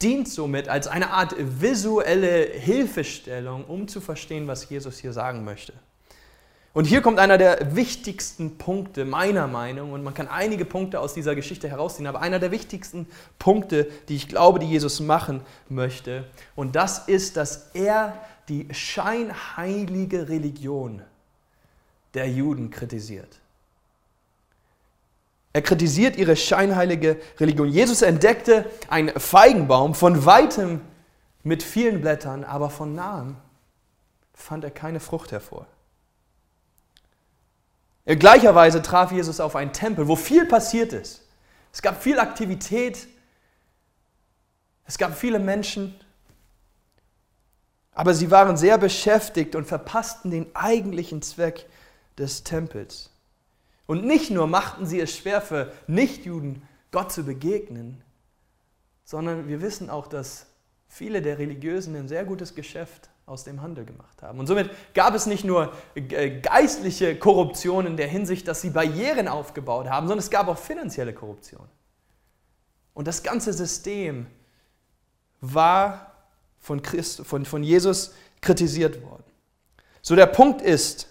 dient 0.00 0.28
somit 0.28 0.68
als 0.70 0.86
eine 0.86 1.10
Art 1.10 1.34
visuelle 1.38 2.44
Hilfestellung, 2.44 3.64
um 3.66 3.86
zu 3.86 4.00
verstehen, 4.00 4.46
was 4.46 4.66
Jesus 4.70 4.98
hier 4.98 5.12
sagen 5.12 5.44
möchte. 5.44 5.74
Und 6.72 6.84
hier 6.84 7.02
kommt 7.02 7.18
einer 7.18 7.36
der 7.36 7.74
wichtigsten 7.74 8.56
Punkte 8.56 9.04
meiner 9.04 9.48
Meinung, 9.48 9.92
und 9.92 10.04
man 10.04 10.14
kann 10.14 10.28
einige 10.28 10.64
Punkte 10.64 11.00
aus 11.00 11.14
dieser 11.14 11.34
Geschichte 11.34 11.68
herausziehen, 11.68 12.06
aber 12.06 12.20
einer 12.20 12.38
der 12.38 12.52
wichtigsten 12.52 13.08
Punkte, 13.40 13.88
die 14.08 14.14
ich 14.14 14.28
glaube, 14.28 14.60
die 14.60 14.68
Jesus 14.68 15.00
machen 15.00 15.40
möchte, 15.68 16.24
und 16.54 16.76
das 16.76 17.08
ist, 17.08 17.36
dass 17.36 17.70
er 17.74 18.16
die 18.48 18.68
scheinheilige 18.72 20.28
Religion 20.28 21.02
der 22.14 22.28
Juden 22.28 22.70
kritisiert. 22.70 23.40
Er 25.52 25.62
kritisiert 25.62 26.16
ihre 26.16 26.36
scheinheilige 26.36 27.20
Religion. 27.38 27.68
Jesus 27.68 28.02
entdeckte 28.02 28.70
einen 28.88 29.08
Feigenbaum 29.18 29.96
von 29.96 30.24
weitem 30.24 30.80
mit 31.42 31.64
vielen 31.64 32.00
Blättern, 32.00 32.44
aber 32.44 32.70
von 32.70 32.94
nahem 32.94 33.36
fand 34.32 34.62
er 34.62 34.70
keine 34.70 35.00
Frucht 35.00 35.32
hervor. 35.32 35.66
In 38.10 38.18
gleicher 38.18 38.56
Weise 38.56 38.82
traf 38.82 39.12
Jesus 39.12 39.38
auf 39.38 39.54
einen 39.54 39.72
Tempel, 39.72 40.08
wo 40.08 40.16
viel 40.16 40.44
passiert 40.44 40.92
ist. 40.92 41.22
Es 41.72 41.80
gab 41.80 42.02
viel 42.02 42.18
Aktivität, 42.18 43.06
es 44.84 44.98
gab 44.98 45.16
viele 45.16 45.38
Menschen, 45.38 45.94
aber 47.92 48.12
sie 48.12 48.32
waren 48.32 48.56
sehr 48.56 48.78
beschäftigt 48.78 49.54
und 49.54 49.64
verpassten 49.64 50.32
den 50.32 50.46
eigentlichen 50.56 51.22
Zweck 51.22 51.66
des 52.18 52.42
Tempels. 52.42 53.10
Und 53.86 54.04
nicht 54.04 54.32
nur 54.32 54.48
machten 54.48 54.86
sie 54.86 54.98
es 54.98 55.16
schwer 55.16 55.40
für 55.40 55.72
Nichtjuden, 55.86 56.62
Gott 56.90 57.12
zu 57.12 57.22
begegnen, 57.22 58.02
sondern 59.04 59.46
wir 59.46 59.62
wissen 59.62 59.88
auch, 59.88 60.08
dass 60.08 60.46
viele 60.88 61.22
der 61.22 61.38
Religiösen 61.38 61.94
ein 61.94 62.08
sehr 62.08 62.24
gutes 62.24 62.56
Geschäft 62.56 63.09
aus 63.30 63.44
dem 63.44 63.62
Handel 63.62 63.84
gemacht 63.84 64.22
haben. 64.22 64.40
Und 64.40 64.48
somit 64.48 64.70
gab 64.92 65.14
es 65.14 65.26
nicht 65.26 65.44
nur 65.44 65.72
äh, 65.94 66.40
geistliche 66.40 67.16
Korruption 67.16 67.86
in 67.86 67.96
der 67.96 68.08
Hinsicht, 68.08 68.48
dass 68.48 68.60
sie 68.60 68.70
Barrieren 68.70 69.28
aufgebaut 69.28 69.88
haben, 69.88 70.08
sondern 70.08 70.18
es 70.18 70.30
gab 70.30 70.48
auch 70.48 70.58
finanzielle 70.58 71.14
Korruption. 71.14 71.66
Und 72.92 73.06
das 73.06 73.22
ganze 73.22 73.52
System 73.52 74.26
war 75.40 76.12
von, 76.58 76.82
Christ, 76.82 77.24
von, 77.24 77.44
von 77.44 77.62
Jesus 77.62 78.14
kritisiert 78.40 79.00
worden. 79.02 79.24
So 80.02 80.16
der 80.16 80.26
Punkt 80.26 80.60
ist, 80.60 81.06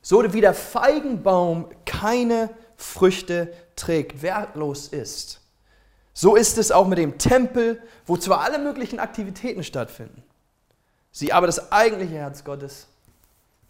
so 0.00 0.32
wie 0.32 0.40
der 0.40 0.54
Feigenbaum 0.54 1.68
keine 1.84 2.48
Früchte 2.76 3.52
trägt, 3.76 4.22
wertlos 4.22 4.88
ist, 4.88 5.42
so 6.14 6.34
ist 6.34 6.56
es 6.56 6.72
auch 6.72 6.88
mit 6.88 6.98
dem 6.98 7.18
Tempel, 7.18 7.82
wo 8.06 8.16
zwar 8.16 8.40
alle 8.40 8.58
möglichen 8.58 8.98
Aktivitäten 8.98 9.62
stattfinden, 9.62 10.22
sie 11.10 11.32
aber 11.32 11.46
das 11.46 11.72
eigentliche 11.72 12.14
Herz 12.14 12.44
Gottes 12.44 12.86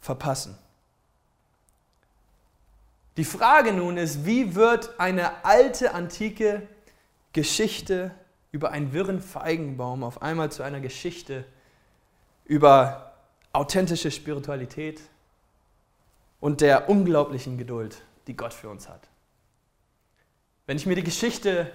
verpassen. 0.00 0.56
Die 3.16 3.24
Frage 3.24 3.72
nun 3.72 3.96
ist, 3.96 4.24
wie 4.24 4.54
wird 4.54 5.00
eine 5.00 5.44
alte, 5.44 5.92
antike 5.92 6.68
Geschichte 7.32 8.12
über 8.52 8.70
einen 8.70 8.92
wirren 8.92 9.20
Feigenbaum 9.20 10.04
auf 10.04 10.22
einmal 10.22 10.52
zu 10.52 10.62
einer 10.62 10.80
Geschichte 10.80 11.44
über 12.44 13.12
authentische 13.52 14.10
Spiritualität 14.10 15.00
und 16.40 16.60
der 16.60 16.88
unglaublichen 16.88 17.58
Geduld, 17.58 18.02
die 18.26 18.36
Gott 18.36 18.54
für 18.54 18.68
uns 18.68 18.88
hat. 18.88 19.08
Wenn 20.66 20.76
ich 20.76 20.86
mir 20.86 20.94
die 20.94 21.02
Geschichte 21.02 21.72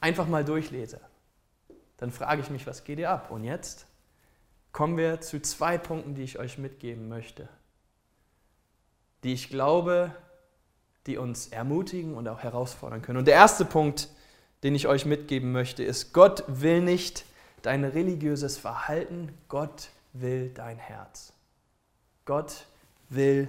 einfach 0.00 0.26
mal 0.26 0.44
durchlese, 0.44 1.00
dann 1.96 2.12
frage 2.12 2.42
ich 2.42 2.50
mich, 2.50 2.66
was 2.66 2.84
geht 2.84 2.98
ihr 2.98 3.10
ab? 3.10 3.30
Und 3.30 3.44
jetzt 3.44 3.86
kommen 4.72 4.96
wir 4.96 5.20
zu 5.20 5.40
zwei 5.40 5.78
Punkten, 5.78 6.14
die 6.14 6.22
ich 6.22 6.38
euch 6.38 6.58
mitgeben 6.58 7.08
möchte, 7.08 7.48
die 9.24 9.32
ich 9.32 9.48
glaube, 9.48 10.14
die 11.06 11.16
uns 11.16 11.48
ermutigen 11.48 12.14
und 12.14 12.28
auch 12.28 12.40
herausfordern 12.40 13.02
können. 13.02 13.18
Und 13.18 13.26
der 13.26 13.34
erste 13.34 13.64
Punkt, 13.64 14.08
den 14.62 14.74
ich 14.74 14.86
euch 14.86 15.06
mitgeben 15.06 15.52
möchte, 15.52 15.82
ist, 15.82 16.12
Gott 16.12 16.44
will 16.46 16.80
nicht 16.80 17.24
dein 17.62 17.84
religiöses 17.84 18.58
Verhalten, 18.58 19.32
Gott 19.48 19.88
will 20.12 20.50
dein 20.54 20.78
Herz. 20.78 21.32
Gott 22.24 22.66
will 23.08 23.48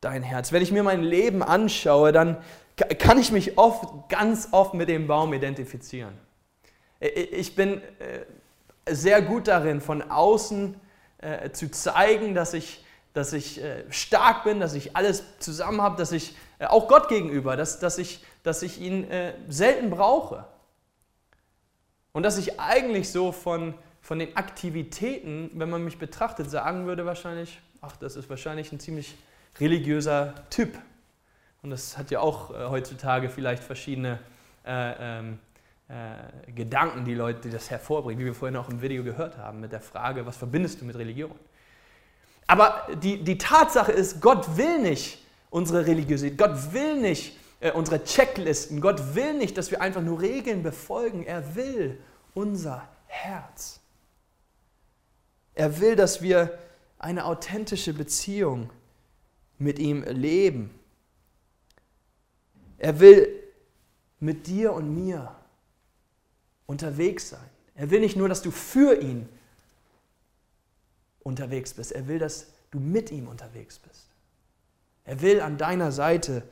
dein 0.00 0.22
Herz. 0.22 0.52
Wenn 0.52 0.62
ich 0.62 0.72
mir 0.72 0.82
mein 0.82 1.02
Leben 1.02 1.42
anschaue, 1.42 2.12
dann 2.12 2.38
kann 2.98 3.18
ich 3.18 3.32
mich 3.32 3.58
oft, 3.58 4.08
ganz 4.08 4.48
oft 4.52 4.74
mit 4.74 4.88
dem 4.88 5.06
Baum 5.06 5.34
identifizieren. 5.34 6.14
Ich 7.00 7.54
bin 7.54 7.80
äh, 7.98 8.24
sehr 8.94 9.22
gut 9.22 9.48
darin, 9.48 9.80
von 9.80 10.02
außen 10.02 10.78
äh, 11.18 11.50
zu 11.50 11.70
zeigen, 11.70 12.34
dass 12.34 12.54
ich, 12.54 12.84
dass 13.12 13.32
ich 13.32 13.62
äh, 13.62 13.84
stark 13.90 14.44
bin, 14.44 14.60
dass 14.60 14.74
ich 14.74 14.96
alles 14.96 15.24
zusammen 15.38 15.80
habe, 15.80 15.96
dass 15.96 16.12
ich 16.12 16.36
auch 16.58 16.88
Gott 16.88 17.08
gegenüber, 17.08 17.56
dass, 17.56 17.78
dass, 17.78 17.96
ich, 17.96 18.22
dass 18.42 18.62
ich 18.62 18.78
ihn 18.78 19.06
selten 19.48 19.88
brauche. 19.88 20.44
Und 22.12 22.22
dass 22.22 22.36
ich 22.36 22.60
eigentlich 22.60 23.10
so 23.10 23.32
von, 23.32 23.72
von 24.02 24.18
den 24.18 24.36
Aktivitäten, 24.36 25.50
wenn 25.54 25.70
man 25.70 25.82
mich 25.82 25.98
betrachtet, 25.98 26.50
sagen 26.50 26.84
würde 26.84 27.06
wahrscheinlich, 27.06 27.60
ach, 27.80 27.96
das 27.96 28.16
ist 28.16 28.28
wahrscheinlich 28.28 28.72
ein 28.72 28.80
ziemlich 28.80 29.16
religiöser 29.58 30.34
Typ. 30.50 30.76
Und 31.62 31.70
das 31.70 31.98
hat 31.98 32.10
ja 32.10 32.20
auch 32.20 32.50
äh, 32.50 32.68
heutzutage 32.68 33.28
vielleicht 33.28 33.62
verschiedene 33.62 34.18
äh, 34.64 35.18
ähm, 35.18 35.38
äh, 35.90 36.52
Gedanken, 36.52 37.04
die 37.04 37.14
Leute, 37.14 37.40
die 37.40 37.50
das 37.50 37.68
hervorbringen, 37.68 38.20
wie 38.20 38.26
wir 38.26 38.34
vorhin 38.34 38.56
auch 38.56 38.68
im 38.68 38.80
Video 38.80 39.02
gehört 39.02 39.36
haben, 39.38 39.58
mit 39.58 39.72
der 39.72 39.80
Frage, 39.80 40.24
was 40.24 40.36
verbindest 40.36 40.80
du 40.80 40.84
mit 40.84 40.94
Religion? 40.94 41.34
Aber 42.46 42.86
die, 43.02 43.24
die 43.24 43.38
Tatsache 43.38 43.90
ist, 43.90 44.20
Gott 44.20 44.56
will 44.56 44.78
nicht 44.78 45.24
unsere 45.50 45.86
Religiosität, 45.86 46.38
Gott 46.38 46.72
will 46.72 47.00
nicht 47.00 47.36
äh, 47.58 47.72
unsere 47.72 48.04
Checklisten, 48.04 48.80
Gott 48.80 49.16
will 49.16 49.34
nicht, 49.34 49.58
dass 49.58 49.72
wir 49.72 49.80
einfach 49.80 50.00
nur 50.00 50.20
Regeln 50.20 50.62
befolgen, 50.62 51.24
er 51.24 51.56
will 51.56 51.98
unser 52.34 52.86
Herz. 53.06 53.80
Er 55.54 55.80
will, 55.80 55.96
dass 55.96 56.22
wir 56.22 56.56
eine 57.00 57.24
authentische 57.24 57.94
Beziehung 57.94 58.70
mit 59.58 59.80
ihm 59.80 60.04
leben. 60.04 60.70
Er 62.78 63.00
will 63.00 63.28
mit 64.20 64.46
dir 64.46 64.72
und 64.72 64.94
mir 64.94 65.34
unterwegs 66.70 67.30
sein. 67.30 67.50
Er 67.74 67.90
will 67.90 67.98
nicht 67.98 68.16
nur, 68.16 68.28
dass 68.28 68.42
du 68.42 68.52
für 68.52 69.00
ihn 69.02 69.28
unterwegs 71.24 71.74
bist, 71.74 71.90
er 71.90 72.06
will, 72.06 72.20
dass 72.20 72.46
du 72.70 72.78
mit 72.78 73.10
ihm 73.10 73.26
unterwegs 73.26 73.80
bist. 73.80 74.06
Er 75.04 75.20
will 75.20 75.40
an 75.40 75.58
deiner 75.58 75.90
Seite 75.90 76.44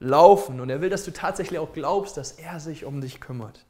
laufen 0.00 0.58
und 0.58 0.70
er 0.70 0.80
will, 0.80 0.90
dass 0.90 1.04
du 1.04 1.12
tatsächlich 1.12 1.60
auch 1.60 1.72
glaubst, 1.72 2.16
dass 2.16 2.32
er 2.32 2.58
sich 2.58 2.84
um 2.84 3.00
dich 3.00 3.20
kümmert. 3.20 3.64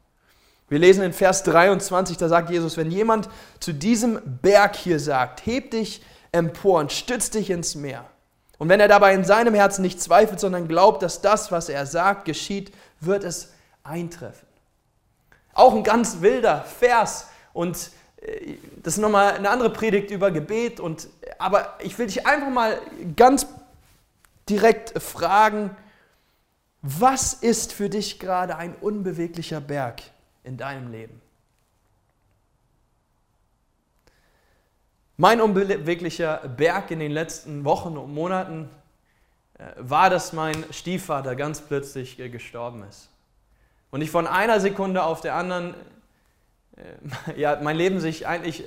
Wir 0.69 0.79
lesen 0.79 1.03
in 1.03 1.13
Vers 1.13 1.43
23, 1.43 2.17
da 2.17 2.27
sagt 2.27 2.49
Jesus, 2.49 2.77
wenn 2.77 2.89
jemand 2.89 3.29
zu 3.59 3.71
diesem 3.71 4.19
Berg 4.41 4.75
hier 4.75 4.99
sagt, 4.99 5.45
heb 5.45 5.69
dich 5.69 6.01
empor 6.31 6.79
und 6.79 6.91
stütz 6.91 7.29
dich 7.29 7.51
ins 7.51 7.75
Meer, 7.75 8.09
und 8.57 8.69
wenn 8.69 8.79
er 8.79 8.87
dabei 8.87 9.13
in 9.13 9.23
seinem 9.23 9.55
Herzen 9.55 9.81
nicht 9.81 9.99
zweifelt, 9.99 10.39
sondern 10.39 10.67
glaubt, 10.67 11.01
dass 11.01 11.21
das, 11.21 11.51
was 11.51 11.67
er 11.67 11.87
sagt, 11.87 12.25
geschieht, 12.25 12.71
wird 12.99 13.23
es 13.23 13.53
eintreffen. 13.83 14.50
Auch 15.53 15.73
ein 15.73 15.83
ganz 15.83 16.21
wilder 16.21 16.63
Vers 16.63 17.27
und 17.53 17.91
äh, 18.21 18.55
das 18.81 18.95
ist 18.95 18.99
nochmal 19.01 19.33
eine 19.33 19.49
andere 19.49 19.71
Predigt 19.71 20.11
über 20.11 20.31
Gebet. 20.31 20.79
Und, 20.79 21.07
aber 21.37 21.77
ich 21.81 21.97
will 21.97 22.07
dich 22.07 22.25
einfach 22.25 22.49
mal 22.49 22.79
ganz 23.15 23.47
direkt 24.49 25.01
fragen, 25.01 25.75
was 26.81 27.33
ist 27.33 27.73
für 27.73 27.89
dich 27.89 28.19
gerade 28.19 28.55
ein 28.55 28.75
unbeweglicher 28.75 29.61
Berg 29.61 30.01
in 30.43 30.57
deinem 30.57 30.91
Leben? 30.91 31.21
Mein 35.17 35.39
unbeweglicher 35.39 36.37
Berg 36.57 36.89
in 36.89 36.97
den 36.97 37.11
letzten 37.11 37.63
Wochen 37.63 37.95
und 37.97 38.11
Monaten 38.11 38.67
äh, 39.59 39.65
war, 39.77 40.09
dass 40.09 40.33
mein 40.33 40.65
Stiefvater 40.71 41.35
ganz 41.35 41.61
plötzlich 41.61 42.19
äh, 42.19 42.29
gestorben 42.29 42.83
ist. 42.89 43.10
Und 43.91 44.01
ich 44.01 44.09
von 44.09 44.25
einer 44.25 44.59
Sekunde 44.59 45.03
auf 45.03 45.21
der 45.21 45.35
anderen, 45.35 45.75
äh, 46.77 47.35
ja, 47.39 47.59
mein 47.61 47.75
Leben 47.75 47.99
sich 47.99 48.27
eigentlich 48.27 48.63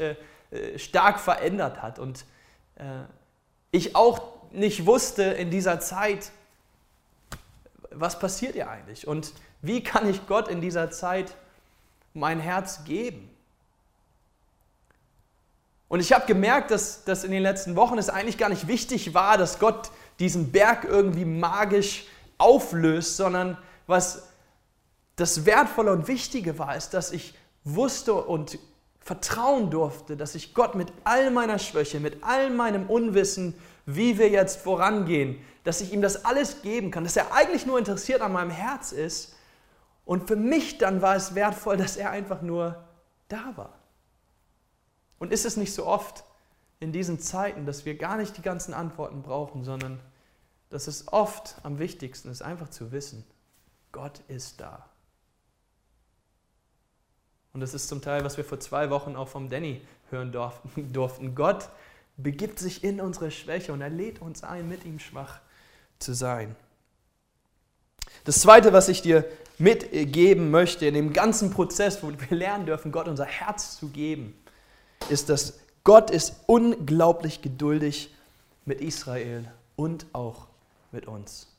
stark 0.76 1.18
verändert 1.18 1.82
hat. 1.82 1.98
Und 1.98 2.26
ich 3.72 3.96
auch 3.96 4.22
nicht 4.52 4.86
wusste 4.86 5.24
in 5.24 5.50
dieser 5.50 5.80
Zeit, 5.80 6.30
was 7.90 8.18
passiert 8.18 8.54
hier 8.54 8.70
eigentlich? 8.70 9.06
Und 9.06 9.32
wie 9.62 9.82
kann 9.82 10.08
ich 10.08 10.26
Gott 10.26 10.48
in 10.48 10.60
dieser 10.60 10.90
Zeit 10.90 11.34
mein 12.12 12.40
Herz 12.40 12.84
geben? 12.84 13.30
Und 15.88 16.00
ich 16.00 16.12
habe 16.12 16.26
gemerkt, 16.26 16.70
dass, 16.70 17.04
dass 17.04 17.24
in 17.24 17.30
den 17.30 17.42
letzten 17.42 17.76
Wochen 17.76 17.98
es 17.98 18.08
eigentlich 18.08 18.38
gar 18.38 18.48
nicht 18.48 18.66
wichtig 18.66 19.14
war, 19.14 19.38
dass 19.38 19.58
Gott 19.58 19.90
diesen 20.18 20.50
Berg 20.50 20.84
irgendwie 20.84 21.24
magisch 21.24 22.06
auflöst, 22.38 23.16
sondern 23.16 23.58
was 23.86 24.28
das 25.16 25.46
Wertvolle 25.46 25.92
und 25.92 26.08
Wichtige 26.08 26.58
war, 26.58 26.76
ist, 26.76 26.90
dass 26.90 27.12
ich 27.12 27.34
wusste 27.64 28.14
und 28.14 28.58
vertrauen 29.00 29.70
durfte, 29.70 30.16
dass 30.16 30.34
ich 30.34 30.54
Gott 30.54 30.74
mit 30.74 30.92
all 31.04 31.30
meiner 31.30 31.58
Schwäche, 31.58 32.00
mit 32.00 32.24
all 32.24 32.50
meinem 32.50 32.88
Unwissen, 32.88 33.54
wie 33.86 34.18
wir 34.18 34.30
jetzt 34.30 34.60
vorangehen, 34.60 35.38
dass 35.62 35.80
ich 35.80 35.92
ihm 35.92 36.00
das 36.00 36.24
alles 36.24 36.62
geben 36.62 36.90
kann, 36.90 37.04
dass 37.04 37.16
er 37.16 37.32
eigentlich 37.32 37.66
nur 37.66 37.78
interessiert 37.78 38.22
an 38.22 38.32
meinem 38.32 38.50
Herz 38.50 38.92
ist. 38.92 39.34
Und 40.06 40.26
für 40.26 40.36
mich 40.36 40.78
dann 40.78 41.02
war 41.02 41.16
es 41.16 41.34
wertvoll, 41.34 41.76
dass 41.76 41.96
er 41.96 42.10
einfach 42.10 42.42
nur 42.42 42.82
da 43.28 43.52
war. 43.56 43.78
Und 45.18 45.32
ist 45.32 45.44
es 45.44 45.56
nicht 45.56 45.74
so 45.74 45.86
oft 45.86 46.24
in 46.80 46.92
diesen 46.92 47.18
Zeiten, 47.18 47.66
dass 47.66 47.84
wir 47.84 47.96
gar 47.96 48.16
nicht 48.16 48.36
die 48.36 48.42
ganzen 48.42 48.74
Antworten 48.74 49.22
brauchen, 49.22 49.64
sondern 49.64 50.00
dass 50.70 50.86
es 50.86 51.12
oft 51.12 51.56
am 51.62 51.78
wichtigsten 51.78 52.30
ist, 52.30 52.42
einfach 52.42 52.68
zu 52.68 52.90
wissen, 52.90 53.24
Gott 53.92 54.20
ist 54.28 54.60
da. 54.60 54.88
Und 57.54 57.60
das 57.60 57.72
ist 57.72 57.88
zum 57.88 58.02
Teil, 58.02 58.24
was 58.24 58.36
wir 58.36 58.44
vor 58.44 58.58
zwei 58.60 58.90
Wochen 58.90 59.14
auch 59.14 59.28
vom 59.28 59.48
Danny 59.48 59.80
hören 60.10 60.32
durften. 60.92 61.34
Gott 61.34 61.68
begibt 62.16 62.58
sich 62.58 62.84
in 62.84 63.00
unsere 63.00 63.30
Schwäche 63.30 63.72
und 63.72 63.80
er 63.80 63.90
lädt 63.90 64.20
uns 64.20 64.44
ein, 64.44 64.68
mit 64.68 64.84
ihm 64.84 64.98
schwach 64.98 65.40
zu 65.98 66.12
sein. 66.12 66.54
Das 68.24 68.40
Zweite, 68.40 68.72
was 68.72 68.88
ich 68.88 69.02
dir 69.02 69.24
mitgeben 69.58 70.50
möchte 70.50 70.86
in 70.86 70.94
dem 70.94 71.12
ganzen 71.12 71.50
Prozess, 71.50 72.02
wo 72.02 72.10
wir 72.10 72.36
lernen 72.36 72.66
dürfen, 72.66 72.90
Gott 72.90 73.06
unser 73.06 73.24
Herz 73.24 73.78
zu 73.78 73.88
geben, 73.88 74.36
ist, 75.08 75.28
dass 75.28 75.60
Gott 75.84 76.10
ist 76.10 76.36
unglaublich 76.46 77.40
geduldig 77.40 78.12
mit 78.64 78.80
Israel 78.80 79.44
und 79.76 80.06
auch 80.12 80.48
mit 80.90 81.06
uns. 81.06 81.53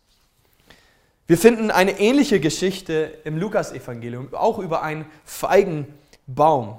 Wir 1.28 1.40
finden 1.40 1.72
eine 1.72 2.00
ähnliche 2.00 2.40
Geschichte 2.40 3.18
im 3.24 3.38
Lukasevangelium, 3.38 4.32
auch 4.36 4.60
über 4.60 4.84
einen 4.84 5.06
Feigenbaum, 5.24 6.78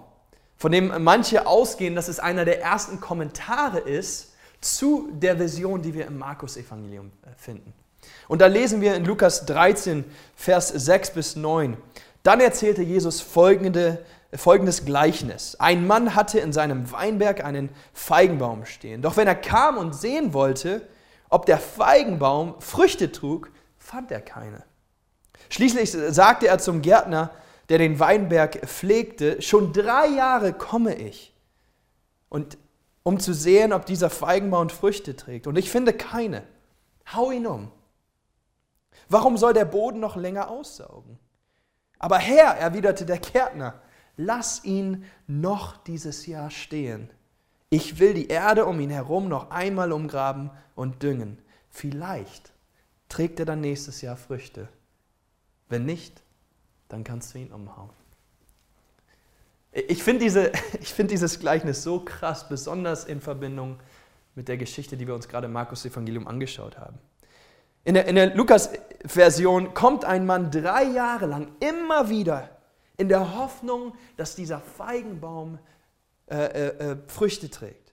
von 0.56 0.70
dem 0.70 0.92
manche 1.02 1.48
ausgehen, 1.48 1.96
dass 1.96 2.06
es 2.06 2.20
einer 2.20 2.44
der 2.44 2.62
ersten 2.62 3.00
Kommentare 3.00 3.80
ist 3.80 4.34
zu 4.60 5.08
der 5.12 5.40
Vision, 5.40 5.82
die 5.82 5.94
wir 5.94 6.06
im 6.06 6.18
Markus-Evangelium 6.18 7.10
äh, 7.22 7.30
finden. 7.36 7.72
Und 8.28 8.40
da 8.40 8.46
lesen 8.46 8.80
wir 8.80 8.94
in 8.94 9.04
Lukas 9.04 9.46
13, 9.46 10.04
Vers 10.36 10.68
6 10.68 11.10
bis 11.10 11.34
9. 11.34 11.76
Dann 12.22 12.38
erzählte 12.38 12.82
Jesus 12.82 13.20
folgende, 13.20 14.04
folgendes 14.32 14.84
Gleichnis. 14.84 15.56
Ein 15.58 15.88
Mann 15.88 16.14
hatte 16.14 16.38
in 16.38 16.52
seinem 16.52 16.90
Weinberg 16.92 17.44
einen 17.44 17.70
Feigenbaum 17.92 18.64
stehen. 18.64 19.02
Doch 19.02 19.16
wenn 19.16 19.26
er 19.26 19.34
kam 19.34 19.76
und 19.76 19.92
sehen 19.94 20.34
wollte, 20.34 20.82
ob 21.30 21.46
der 21.46 21.58
Feigenbaum 21.58 22.54
Früchte 22.60 23.10
trug, 23.10 23.50
fand 23.86 24.10
er 24.10 24.20
keine. 24.20 24.64
Schließlich 25.48 25.92
sagte 25.92 26.48
er 26.48 26.58
zum 26.58 26.82
Gärtner, 26.82 27.30
der 27.68 27.78
den 27.78 28.00
Weinberg 28.00 28.66
pflegte, 28.66 29.40
schon 29.40 29.72
drei 29.72 30.08
Jahre 30.08 30.52
komme 30.52 30.94
ich, 30.94 31.32
und, 32.28 32.58
um 33.04 33.20
zu 33.20 33.32
sehen, 33.32 33.72
ob 33.72 33.86
dieser 33.86 34.10
Feigenbaum 34.10 34.70
Früchte 34.70 35.14
trägt. 35.14 35.46
Und 35.46 35.56
ich 35.56 35.70
finde 35.70 35.92
keine. 35.92 36.42
Hau 37.12 37.30
ihn 37.30 37.46
um. 37.46 37.70
Warum 39.08 39.36
soll 39.36 39.52
der 39.52 39.64
Boden 39.64 40.00
noch 40.00 40.16
länger 40.16 40.50
aussaugen? 40.50 41.18
Aber 42.00 42.18
Herr, 42.18 42.56
erwiderte 42.56 43.06
der 43.06 43.18
Gärtner, 43.18 43.80
lass 44.16 44.64
ihn 44.64 45.04
noch 45.28 45.76
dieses 45.76 46.26
Jahr 46.26 46.50
stehen. 46.50 47.08
Ich 47.70 48.00
will 48.00 48.14
die 48.14 48.28
Erde 48.28 48.66
um 48.66 48.80
ihn 48.80 48.90
herum 48.90 49.28
noch 49.28 49.50
einmal 49.50 49.92
umgraben 49.92 50.50
und 50.74 51.04
düngen. 51.04 51.38
Vielleicht 51.70 52.55
trägt 53.08 53.38
er 53.40 53.46
dann 53.46 53.60
nächstes 53.60 54.00
Jahr 54.02 54.16
Früchte. 54.16 54.68
Wenn 55.68 55.84
nicht, 55.84 56.22
dann 56.88 57.04
kannst 57.04 57.34
du 57.34 57.38
ihn 57.38 57.52
umhauen. 57.52 57.90
Ich 59.72 60.02
finde 60.02 60.24
diese, 60.24 60.52
find 60.80 61.10
dieses 61.10 61.38
Gleichnis 61.38 61.82
so 61.82 62.00
krass, 62.00 62.48
besonders 62.48 63.04
in 63.04 63.20
Verbindung 63.20 63.78
mit 64.34 64.48
der 64.48 64.56
Geschichte, 64.56 64.96
die 64.96 65.06
wir 65.06 65.14
uns 65.14 65.28
gerade 65.28 65.46
im 65.46 65.52
Markus-Evangelium 65.52 66.26
angeschaut 66.26 66.78
haben. 66.78 66.98
In 67.84 67.94
der, 67.94 68.06
in 68.06 68.16
der 68.16 68.34
Lukas-Version 68.34 69.74
kommt 69.74 70.04
ein 70.04 70.26
Mann 70.26 70.50
drei 70.50 70.84
Jahre 70.84 71.26
lang 71.26 71.48
immer 71.60 72.08
wieder 72.08 72.50
in 72.96 73.08
der 73.08 73.36
Hoffnung, 73.36 73.94
dass 74.16 74.34
dieser 74.34 74.60
Feigenbaum 74.60 75.58
äh, 76.28 76.36
äh, 76.36 76.92
äh 76.92 76.96
Früchte 77.06 77.50
trägt. 77.50 77.92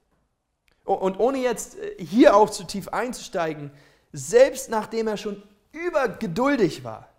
Und 0.86 1.20
ohne 1.20 1.38
jetzt 1.38 1.78
äh, 1.78 2.04
hier 2.04 2.36
auch 2.36 2.50
zu 2.50 2.64
tief 2.64 2.90
einzusteigen, 2.90 3.72
selbst 4.14 4.70
nachdem 4.70 5.08
er 5.08 5.18
schon 5.18 5.44
übergeduldig 5.74 6.86
war 6.86 7.10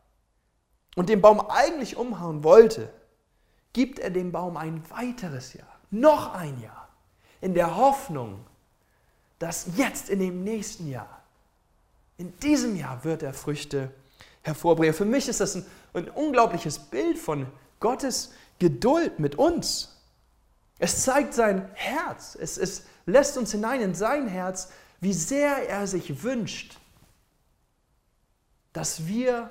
und 0.96 1.10
den 1.10 1.20
Baum 1.20 1.40
eigentlich 1.50 1.96
umhauen 1.96 2.42
wollte, 2.42 2.88
gibt 3.74 3.98
er 3.98 4.10
dem 4.10 4.32
Baum 4.32 4.56
ein 4.56 4.82
weiteres 4.90 5.52
Jahr, 5.52 5.78
noch 5.90 6.32
ein 6.32 6.60
Jahr, 6.62 6.88
in 7.40 7.52
der 7.52 7.76
Hoffnung, 7.76 8.46
dass 9.38 9.66
jetzt 9.76 10.08
in 10.08 10.20
dem 10.20 10.44
nächsten 10.44 10.88
Jahr 10.88 11.24
in 12.16 12.38
diesem 12.38 12.76
Jahr 12.76 13.04
wird 13.04 13.22
er 13.22 13.34
Früchte 13.34 13.90
hervorbringen. 14.42 14.94
Für 14.94 15.04
mich 15.04 15.28
ist 15.28 15.40
das 15.40 15.56
ein, 15.56 15.66
ein 15.94 16.08
unglaubliches 16.10 16.78
Bild 16.78 17.18
von 17.18 17.46
Gottes 17.80 18.32
Geduld 18.58 19.18
mit 19.18 19.34
uns. 19.36 20.00
Es 20.78 21.02
zeigt 21.02 21.34
sein 21.34 21.68
Herz. 21.74 22.36
Es, 22.40 22.56
es 22.56 22.84
lässt 23.06 23.36
uns 23.36 23.52
hinein 23.52 23.80
in 23.80 23.94
sein 23.94 24.28
Herz, 24.28 24.70
wie 25.00 25.12
sehr 25.12 25.68
er 25.68 25.86
sich 25.86 26.22
wünscht, 26.22 26.78
dass 28.74 29.06
wir 29.06 29.48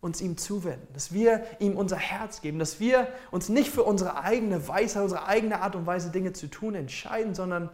uns 0.00 0.20
ihm 0.20 0.36
zuwenden, 0.36 0.86
dass 0.92 1.12
wir 1.12 1.44
ihm 1.58 1.76
unser 1.76 1.96
Herz 1.96 2.40
geben, 2.40 2.60
dass 2.60 2.78
wir 2.78 3.08
uns 3.32 3.48
nicht 3.48 3.70
für 3.70 3.82
unsere 3.82 4.22
eigene 4.22 4.68
Weisheit, 4.68 5.02
unsere 5.02 5.26
eigene 5.26 5.60
Art 5.60 5.74
und 5.74 5.86
Weise 5.86 6.10
Dinge 6.10 6.32
zu 6.32 6.46
tun 6.46 6.76
entscheiden, 6.76 7.34
sondern 7.34 7.68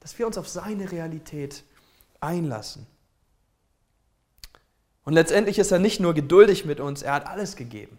dass 0.00 0.18
wir 0.18 0.26
uns 0.26 0.36
auf 0.36 0.48
seine 0.48 0.92
Realität 0.92 1.64
einlassen. 2.20 2.86
Und 5.04 5.14
letztendlich 5.14 5.58
ist 5.58 5.72
er 5.72 5.78
nicht 5.78 5.98
nur 5.98 6.12
geduldig 6.12 6.66
mit 6.66 6.78
uns, 6.78 7.02
er 7.02 7.14
hat 7.14 7.26
alles 7.26 7.56
gegeben. 7.56 7.98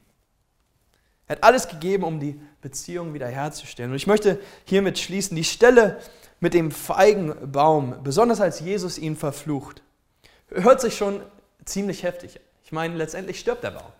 Er 1.27 1.37
hat 1.37 1.43
alles 1.43 1.67
gegeben, 1.67 2.03
um 2.03 2.19
die 2.19 2.39
Beziehung 2.61 3.13
wiederherzustellen. 3.13 3.91
Und 3.91 3.97
ich 3.97 4.07
möchte 4.07 4.39
hiermit 4.65 4.99
schließen, 4.99 5.35
die 5.35 5.43
Stelle 5.43 5.99
mit 6.39 6.53
dem 6.53 6.69
Feigenbaum, 6.69 8.03
besonders 8.03 8.39
als 8.39 8.59
Jesus 8.59 8.97
ihn 8.97 9.15
verflucht, 9.15 9.81
hört 10.49 10.81
sich 10.81 10.95
schon 10.95 11.21
ziemlich 11.65 12.03
heftig. 12.03 12.39
Ich 12.63 12.71
meine, 12.71 12.95
letztendlich 12.95 13.39
stirbt 13.39 13.63
der 13.63 13.71
Baum. 13.71 13.91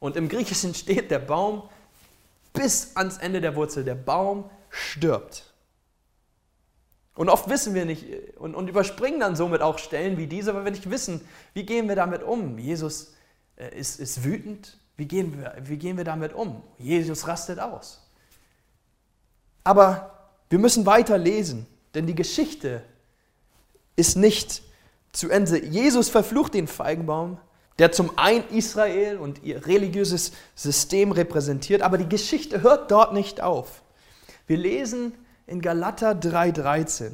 Und 0.00 0.16
im 0.16 0.28
Griechischen 0.28 0.74
steht 0.74 1.10
der 1.10 1.18
Baum 1.18 1.68
bis 2.52 2.96
ans 2.96 3.18
Ende 3.18 3.40
der 3.40 3.56
Wurzel. 3.56 3.84
Der 3.84 3.94
Baum 3.94 4.50
stirbt. 4.70 5.54
Und 7.14 7.28
oft 7.28 7.48
wissen 7.48 7.74
wir 7.74 7.84
nicht 7.84 8.04
und, 8.38 8.54
und, 8.54 8.68
überspringen 8.68 9.20
dann 9.20 9.36
somit 9.36 9.62
auch 9.62 9.78
Stellen 9.78 10.18
wie 10.18 10.26
diese, 10.26 10.54
weil 10.54 10.64
wir 10.64 10.72
nicht 10.72 10.90
wissen, 10.90 11.20
wie 11.52 11.64
gehen 11.64 11.88
wir 11.88 11.94
damit 11.94 12.24
um. 12.24 12.58
Jesus 12.58 13.14
äh, 13.56 13.78
ist, 13.78 14.00
ist 14.00 14.24
wütend, 14.24 14.76
wie 14.96 15.06
gehen, 15.06 15.38
wir, 15.38 15.54
wie 15.60 15.76
gehen 15.76 15.96
wir 15.96 16.04
damit 16.04 16.32
um? 16.32 16.62
Jesus 16.76 17.28
rastet 17.28 17.60
aus. 17.60 18.00
Aber 19.62 20.28
wir 20.50 20.58
müssen 20.58 20.86
weiter 20.86 21.16
lesen, 21.16 21.66
denn 21.94 22.06
die 22.06 22.16
Geschichte 22.16 22.82
ist 23.96 24.16
nicht 24.16 24.62
zu 25.14 25.30
Ende. 25.30 25.64
Jesus 25.64 26.10
verflucht 26.10 26.54
den 26.54 26.66
Feigenbaum, 26.66 27.38
der 27.78 27.92
zum 27.92 28.18
einen 28.18 28.46
Israel 28.50 29.16
und 29.16 29.42
ihr 29.42 29.66
religiöses 29.66 30.32
System 30.54 31.12
repräsentiert, 31.12 31.82
aber 31.82 31.98
die 31.98 32.08
Geschichte 32.08 32.62
hört 32.62 32.90
dort 32.90 33.14
nicht 33.14 33.40
auf. 33.40 33.82
Wir 34.46 34.58
lesen 34.58 35.14
in 35.46 35.60
Galater 35.60 36.14
3:13. 36.14 37.12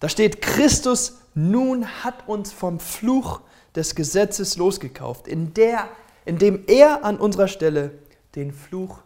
Da 0.00 0.08
steht, 0.08 0.40
Christus 0.40 1.18
nun 1.34 1.86
hat 2.04 2.28
uns 2.28 2.52
vom 2.52 2.80
Fluch 2.80 3.40
des 3.74 3.94
Gesetzes 3.94 4.56
losgekauft, 4.56 5.26
in 5.28 5.54
der, 5.54 5.88
indem 6.24 6.64
er 6.66 7.04
an 7.04 7.18
unserer 7.18 7.48
Stelle 7.48 7.98
den 8.34 8.52
Fluch 8.52 8.98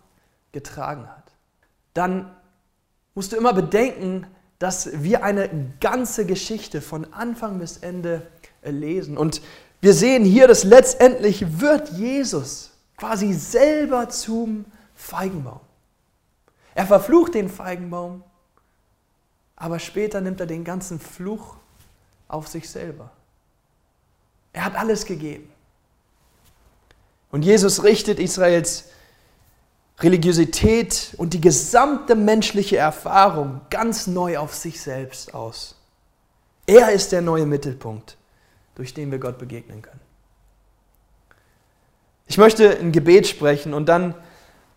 getragen 0.52 1.08
hat. 1.08 1.32
Dann 1.94 2.34
musst 3.14 3.32
du 3.32 3.36
immer 3.36 3.52
bedenken, 3.52 4.26
dass 4.58 5.02
wir 5.02 5.22
eine 5.22 5.50
ganze 5.80 6.26
Geschichte 6.26 6.80
von 6.80 7.12
Anfang 7.12 7.58
bis 7.58 7.76
Ende 7.78 8.26
lesen. 8.62 9.16
Und 9.18 9.42
wir 9.80 9.92
sehen 9.92 10.24
hier, 10.24 10.48
dass 10.48 10.64
letztendlich 10.64 11.60
wird 11.60 11.90
Jesus 11.90 12.70
quasi 12.96 13.32
selber 13.34 14.08
zum 14.08 14.64
Feigenbaum. 14.94 15.60
Er 16.74 16.86
verflucht 16.86 17.34
den 17.34 17.48
Feigenbaum, 17.48 18.22
aber 19.56 19.78
später 19.78 20.20
nimmt 20.20 20.40
er 20.40 20.46
den 20.46 20.64
ganzen 20.64 20.98
Fluch 20.98 21.56
auf 22.28 22.48
sich 22.48 22.68
selber. 22.68 23.10
Er 24.52 24.64
hat 24.64 24.74
alles 24.76 25.04
gegeben. 25.04 25.50
Und 27.30 27.42
Jesus 27.42 27.82
richtet 27.82 28.18
Israels 28.18 28.86
Religiosität 30.00 31.14
und 31.16 31.32
die 31.32 31.40
gesamte 31.40 32.14
menschliche 32.14 32.76
Erfahrung 32.76 33.62
ganz 33.70 34.06
neu 34.06 34.38
auf 34.38 34.54
sich 34.54 34.80
selbst 34.80 35.34
aus. 35.34 35.74
Er 36.66 36.90
ist 36.90 37.12
der 37.12 37.22
neue 37.22 37.46
Mittelpunkt, 37.46 38.16
durch 38.74 38.92
den 38.92 39.10
wir 39.10 39.18
Gott 39.18 39.38
begegnen 39.38 39.82
können. 39.82 40.00
Ich 42.26 42.38
möchte 42.38 42.78
ein 42.78 42.92
Gebet 42.92 43.26
sprechen 43.26 43.72
und 43.72 43.88
dann 43.88 44.14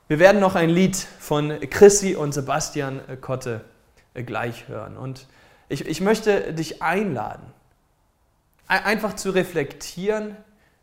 wir 0.10 0.18
werden 0.18 0.42
noch 0.42 0.56
ein 0.56 0.72
Lied 0.72 0.96
von 0.96 1.60
Chrissy 1.70 2.16
und 2.16 2.34
Sebastian 2.34 3.00
Kotte 3.22 3.64
gleich 4.16 4.68
hören. 4.68 4.98
Und 4.98 5.28
ich, 5.70 5.86
ich 5.86 6.02
möchte 6.02 6.52
dich 6.52 6.82
einladen, 6.82 7.46
einfach 8.66 9.16
zu 9.16 9.30
reflektieren 9.30 10.36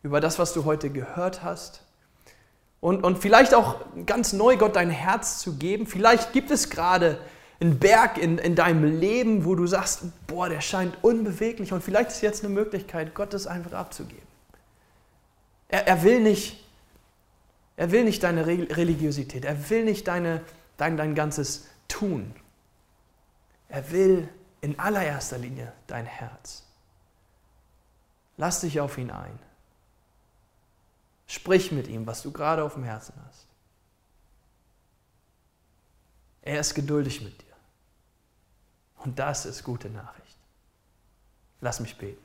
über 0.05 0.21
das, 0.21 0.39
was 0.39 0.53
du 0.53 0.65
heute 0.65 0.91
gehört 0.91 1.43
hast. 1.43 1.83
Und, 2.87 3.03
und 3.03 3.19
vielleicht 3.19 3.53
auch 3.53 3.81
ganz 4.07 4.33
neu 4.33 4.57
Gott 4.57 4.77
dein 4.77 4.91
Herz 4.91 5.41
zu 5.41 5.57
geben. 5.57 5.89
Vielleicht 5.89 6.33
gibt 6.33 6.53
es 6.53 6.71
gerade 6.71 7.19
ein 7.61 7.81
Berg 7.81 8.17
in, 8.17 8.39
in 8.39 8.55
deinem 8.55 8.85
Leben, 8.85 9.45
wo 9.45 9.57
du 9.57 9.67
sagst, 9.67 10.05
boah, 10.29 10.49
der 10.49 10.61
scheint 10.61 10.97
unbeweglich 11.03 11.73
und 11.73 11.83
vielleicht 11.83 12.11
ist 12.11 12.21
jetzt 12.21 12.45
eine 12.45 12.55
Möglichkeit, 12.55 13.13
Gott 13.13 13.35
das 13.35 13.49
einfach 13.49 13.73
abzugeben. 13.73 14.23
Er, 15.67 15.89
er 15.89 16.05
will 16.05 16.21
nicht, 16.21 16.65
er 17.77 17.91
will 17.91 18.05
nicht 18.05 18.23
deine 18.23 18.47
Religiosität, 18.47 19.45
er 19.45 19.69
will 19.69 19.83
nicht 19.85 20.07
deine, 20.07 20.43
dein, 20.77 20.97
dein 20.97 21.17
ganzes 21.17 21.67
Tun. 21.89 22.37
Er 23.69 23.91
will 23.91 24.29
in 24.61 24.79
allererster 24.79 25.39
Linie 25.39 25.73
dein 25.89 26.07
Herz. 26.07 26.63
Lass 28.37 28.61
dich 28.61 28.79
auf 28.79 28.97
ihn 28.97 29.11
ein. 29.11 29.41
Sprich 31.27 31.73
mit 31.73 31.89
ihm, 31.89 32.07
was 32.07 32.23
du 32.23 32.31
gerade 32.31 32.63
auf 32.63 32.75
dem 32.75 32.85
Herzen 32.85 33.15
hast. 33.27 33.47
Er 36.43 36.61
ist 36.61 36.75
geduldig 36.75 37.21
mit 37.23 37.41
dir. 37.41 37.55
Und 38.99 39.19
das 39.19 39.47
ist 39.47 39.65
gute 39.65 39.91
Nachricht. 39.91 40.37
Lass 41.61 41.81
mich 41.81 41.97
beten. 41.97 42.25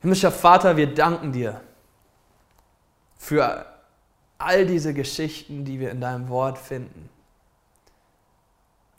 Himmlischer 0.00 0.32
Vater, 0.32 0.76
wir 0.76 0.92
danken 0.92 1.32
dir 1.32 1.60
für 3.16 3.66
all 4.38 4.66
diese 4.66 4.94
Geschichten, 4.94 5.64
die 5.64 5.80
wir 5.80 5.90
in 5.90 6.00
deinem 6.00 6.28
Wort 6.28 6.58
finden, 6.58 7.08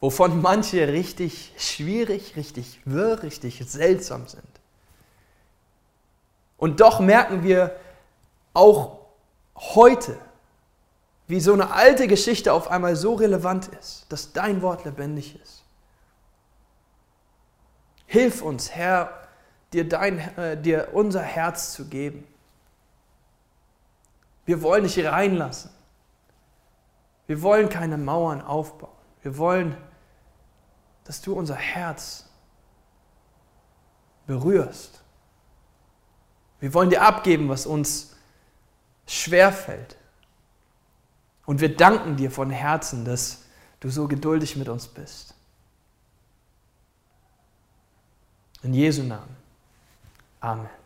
wovon 0.01 0.41
manche 0.41 0.89
richtig 0.89 1.53
schwierig, 1.57 2.35
richtig 2.35 2.81
wirr, 2.85 3.23
richtig 3.23 3.63
seltsam 3.65 4.27
sind. 4.27 4.58
Und 6.59 6.81
doch 6.81 6.99
merken 6.99 7.41
wir 7.43 7.75
auch 8.53 8.99
heute, 9.55 10.17
wie 11.27 11.39
so 11.39 11.53
eine 11.53 11.71
alte 11.71 12.07
Geschichte 12.07 12.53
auf 12.53 12.69
einmal 12.69 12.95
so 12.95 13.15
relevant 13.15 13.67
ist, 13.79 14.05
dass 14.09 14.33
dein 14.33 14.61
Wort 14.61 14.85
lebendig 14.85 15.39
ist. 15.41 15.63
Hilf 18.05 18.41
uns, 18.41 18.71
Herr, 18.71 19.27
dir, 19.71 19.87
dein, 19.87 20.17
äh, 20.37 20.59
dir 20.59 20.89
unser 20.93 21.21
Herz 21.21 21.73
zu 21.73 21.85
geben. 21.85 22.27
Wir 24.45 24.61
wollen 24.63 24.83
dich 24.83 25.05
reinlassen. 25.05 25.69
Wir 27.27 27.43
wollen 27.43 27.69
keine 27.69 27.97
Mauern 27.97 28.41
aufbauen. 28.41 28.97
Wir 29.21 29.37
wollen, 29.37 29.77
dass 31.03 31.21
du 31.21 31.33
unser 31.33 31.55
Herz 31.55 32.27
berührst. 34.25 35.03
Wir 36.59 36.73
wollen 36.73 36.89
dir 36.89 37.01
abgeben, 37.01 37.49
was 37.49 37.65
uns 37.65 38.15
schwerfällt. 39.07 39.95
Und 41.45 41.61
wir 41.61 41.75
danken 41.75 42.15
dir 42.15 42.29
von 42.29 42.49
Herzen, 42.49 43.05
dass 43.05 43.43
du 43.79 43.89
so 43.89 44.07
geduldig 44.07 44.55
mit 44.55 44.69
uns 44.69 44.87
bist. 44.87 45.33
In 48.61 48.73
Jesu 48.73 49.03
Namen. 49.03 49.35
Amen. 50.41 50.78